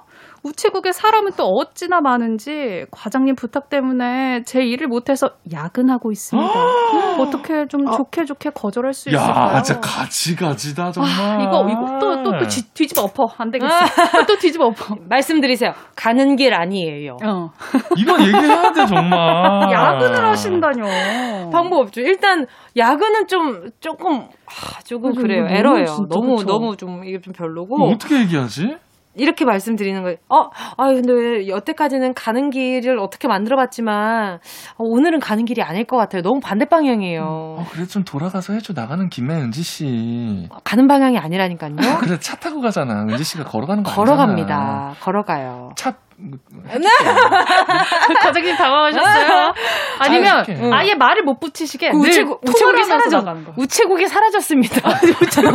[0.43, 6.49] 우체국에 사람은 또 어찌나 많은지, 과장님 부탁 때문에 제 일을 못해서 야근하고 있습니다.
[7.19, 9.55] 어떻게 좀 좋게 좋게 거절할 수 있을까요?
[9.57, 11.11] 야, 진짜 가지가지다 정말.
[11.11, 13.69] 아, 이거 이거 또또또 뒤집어 엎어 안 되겠어.
[14.27, 14.95] 또 뒤집어 엎어.
[15.09, 15.73] 말씀드리세요.
[15.95, 17.17] 가는 길 아니에요.
[17.25, 17.49] 어.
[17.97, 19.71] 이거 얘기해야 돼 정말.
[19.71, 21.49] 야근을 하신다뇨.
[21.51, 22.01] 방법 없죠.
[22.01, 22.45] 일단
[22.77, 25.45] 야근은 좀 조금 아, 조금 그죠, 그래요.
[25.49, 26.07] 에러예요.
[26.09, 26.47] 너무 그쵸.
[26.47, 27.75] 너무 좀 이게 좀 별로고.
[27.77, 28.77] 이거 어떻게 얘기하지?
[29.19, 30.17] 이렇게 말씀드리는 거예요.
[30.29, 34.39] 어, 아 근데 여태까지는 가는 길을 어떻게 만들어봤지만 어,
[34.83, 36.21] 오늘은 가는 길이 아닐 것 같아요.
[36.21, 37.23] 너무 반대 방향이에요.
[37.23, 40.47] 어, 그래 좀 돌아가서 해줘 나가는 김에 은지 씨.
[40.63, 41.75] 가는 방향이 아니라니까요.
[41.99, 43.03] 그래 차 타고 가잖아.
[43.03, 44.55] 은지 씨가 걸어가는 거 걸어갑니다.
[44.55, 44.95] 아니잖아.
[45.01, 45.71] 걸어가요.
[45.75, 45.93] 차
[48.21, 49.53] 과장님 당황하셨어요?
[49.99, 50.45] 아니면.
[50.49, 50.73] 응.
[50.73, 53.23] 아예 말을 못 붙이시게 그 우체국, 우체국이 사라져.
[53.55, 54.89] 우체국이 사라졌습니다.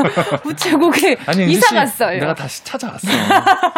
[0.44, 2.18] 우체국에 아니 이사 씨, 갔어요.
[2.18, 3.06] 내가 다시 찾아왔어.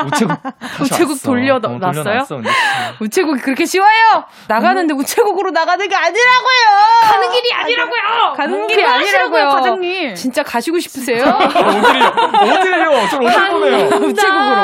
[0.07, 1.23] 우체국 다시 우체국.
[1.23, 2.19] 돌려놨어요?
[2.21, 2.41] 어.
[3.01, 4.25] 우체국이 그렇게 쉬워요?
[4.49, 7.03] 나가는데 우체국으로 나가는 게 아니라고요!
[7.03, 8.33] 가는 길이 아니라고요.
[8.37, 9.49] 가는 길이 아니라고요.
[9.49, 10.15] 과장님.
[10.15, 11.25] 진짜 가시고 싶으세요?
[11.25, 12.59] 어디래요?
[12.59, 12.91] 어디래요?
[13.11, 13.87] 저 어디 보내요?
[14.07, 14.57] 우체국으로.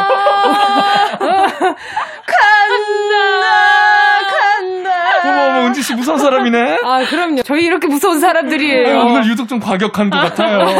[2.26, 3.18] 간다,
[4.28, 4.90] 간다.
[5.24, 6.78] 어머 어머 은지 씨 무서운 사람이네.
[6.84, 7.42] 아, 그럼요.
[7.42, 8.98] 저희 이렇게 무서운 사람들이에요.
[9.00, 10.66] 어, 오늘 유독 좀 과격한 것 같아요.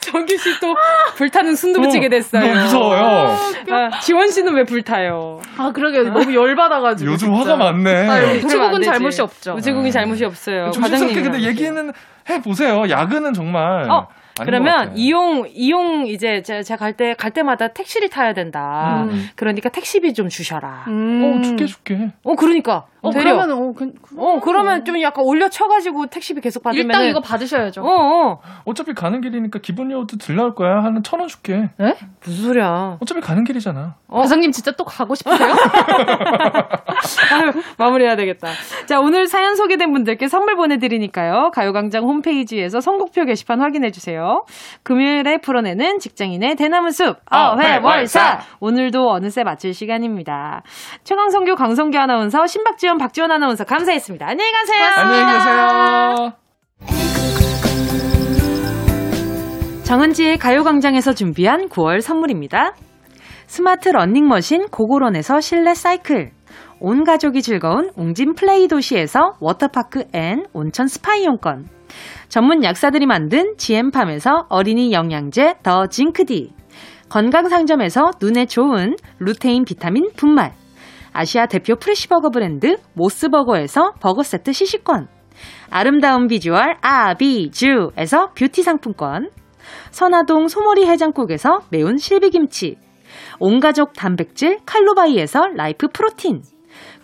[0.00, 0.74] 정규 씨 또
[1.16, 2.42] 불타는 순두부찌개 어, 됐어요.
[2.46, 3.36] 너무 무서워요.
[3.70, 5.40] 아, 지원 씨는 왜 불타요?
[5.58, 7.10] 아 그러게 너무 열받아가지고.
[7.12, 7.52] 요즘 진짜.
[7.52, 8.08] 화가 많네.
[8.08, 8.82] 안 우체국은.
[8.82, 9.54] 잘못이 없죠.
[9.54, 10.70] 우체국이 잘못이 없어요.
[10.70, 11.40] 조심스럽게 근데.
[11.42, 11.92] 얘기는
[12.30, 12.88] 해 보세요.
[12.88, 13.90] 야근은 정말.
[13.90, 14.06] 어,
[14.42, 14.96] 그러면.
[14.96, 19.06] 이용 이용 이제 제가 갈때갈 때마다 택시를 타야 된다.
[19.08, 19.28] 음.
[19.36, 20.84] 그러니까 택시비 좀 주셔라.
[20.88, 21.38] 음.
[21.38, 22.10] 어 줄게 줄게.
[22.22, 22.86] 어 그러니까.
[23.08, 23.34] 어 되려.
[23.34, 27.82] 그러면 어, 그, 어 그러면 좀 약간 올려 쳐가지고 택시비 계속 받으면 일단 이거 받으셔야죠.
[27.82, 30.82] 어, 어 어차피 가는 길이니까 기본료도 들 나올 거야.
[30.82, 31.70] 한 천 원 줄게.
[32.24, 32.98] 무슨 소리야?
[33.00, 33.94] 어차피 가는 길이잖아.
[34.08, 35.48] 과장님 진짜 또 가고 싶으세요?
[37.32, 38.48] 아유, 마무리해야 되겠다.
[38.86, 41.50] 자, 오늘 사연 소개된 분들께 선물 보내드리니까요.
[41.52, 44.44] 가요광장 홈페이지에서 선곡표 게시판 확인해 주세요.
[44.82, 48.40] 금요일에 풀어내는 직장인의 대나무 숲, 어회월사.
[48.60, 50.62] 오늘도 어느새 마칠 시간입니다.
[51.04, 54.26] 최강성규, 강성규 아나운서, 신박지 원, 박지원 아나운서 감사했습니다.
[54.26, 54.84] 안녕히 가세요.
[54.96, 56.32] 안녕히 계세요.
[59.82, 62.74] 정은지의 가요광장에서 준비한 9월 선물입니다.
[63.46, 66.30] 스마트 러닝머신 고고런에서 실내 사이클.
[66.80, 71.66] 온 가족이 즐거운 웅진 플레이 도시에서 워터파크 and 온천 스파 이용권.
[72.28, 76.52] 전문 약사들이 만든 GM팜에서 어린이 영양제 더 징크디.
[77.08, 80.52] 건강상점에서 눈에 좋은 루테인 비타민 분말.
[81.14, 85.06] 아시아 대표 fresh버거 브랜드 모스버거에서 버거 세트 시식권.
[85.70, 89.30] 아름다운 비주얼 아비주에서 뷰티 상품권.
[89.92, 92.76] 선화동 소머리 해장국에서 매운 실비김치.
[93.38, 96.42] 온가족 단백질 칼로바이에서 라이프 프로틴.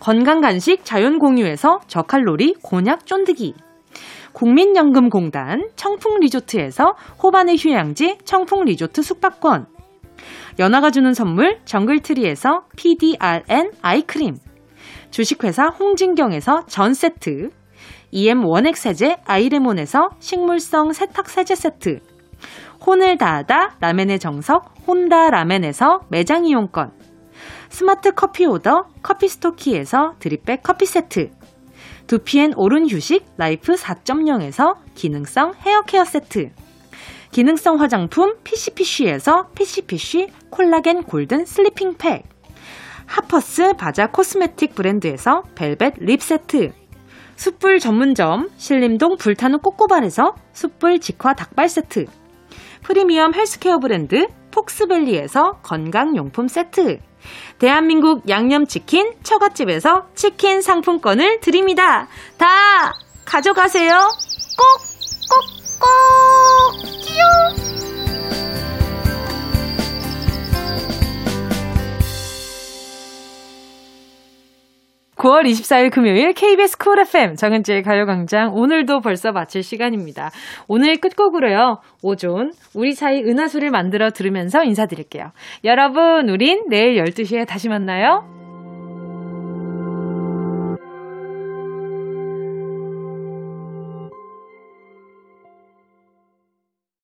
[0.01, 3.55] 건강간식 자연공유에서 저칼로리 곤약 쫀득이.
[4.33, 9.67] 국민연금공단 청풍리조트에서 호반의 휴양지 청풍리조트 숙박권.
[10.61, 14.37] 연아가 주는 선물 정글트리에서 PDRN 아이크림.
[15.11, 17.49] 주식회사 홍진경에서 전세트.
[18.11, 22.01] EM 원액 세제 아이레몬에서 식물성 세탁 세제 세트.
[22.85, 26.91] 혼을 다하다 라멘의 정석 혼다 라멘에서 매장 이용권.
[27.71, 31.31] 스마트 커피 오더 커피 스토키에서 드립백 커피 세트.
[32.07, 36.51] 두피엔 옳은 휴식 라이프 4.0에서 기능성 헤어 케어 세트.
[37.33, 42.25] 기능성 화장품 피시피쉬에서 피시피쉬 콜라겐 골든 슬리핑 팩.
[43.07, 46.73] 하퍼스 바자 코스메틱 브랜드에서 벨벳 lip 세트.
[47.37, 52.07] 숯불 전문점 신림동 불타는 꼬꼬발에서 숯불 직화 닭발 세트.
[52.83, 56.99] 프리미엄 헬스케어 브랜드 폭스밸리에서 건강용품 세트.
[57.59, 62.09] 대한민국 양념치킨 처갓집에서 치킨 상품권을 드립니다.
[62.39, 62.93] 다
[63.25, 63.93] 가져가세요.
[63.93, 64.81] 꼭,
[65.31, 65.60] 꼭!
[75.21, 80.31] 9월 24일 금요일 KBS 쿨 FM 정은지의 가요광장 오늘도 벌써 마칠 시간입니다.
[80.67, 81.81] 오늘 끝곡으로요.
[82.03, 85.33] 오존 우리 사이 은하수를 만들어 들으면서 인사드릴게요.
[85.65, 88.40] 여러분 우린 내일 12시에 다시 만나요.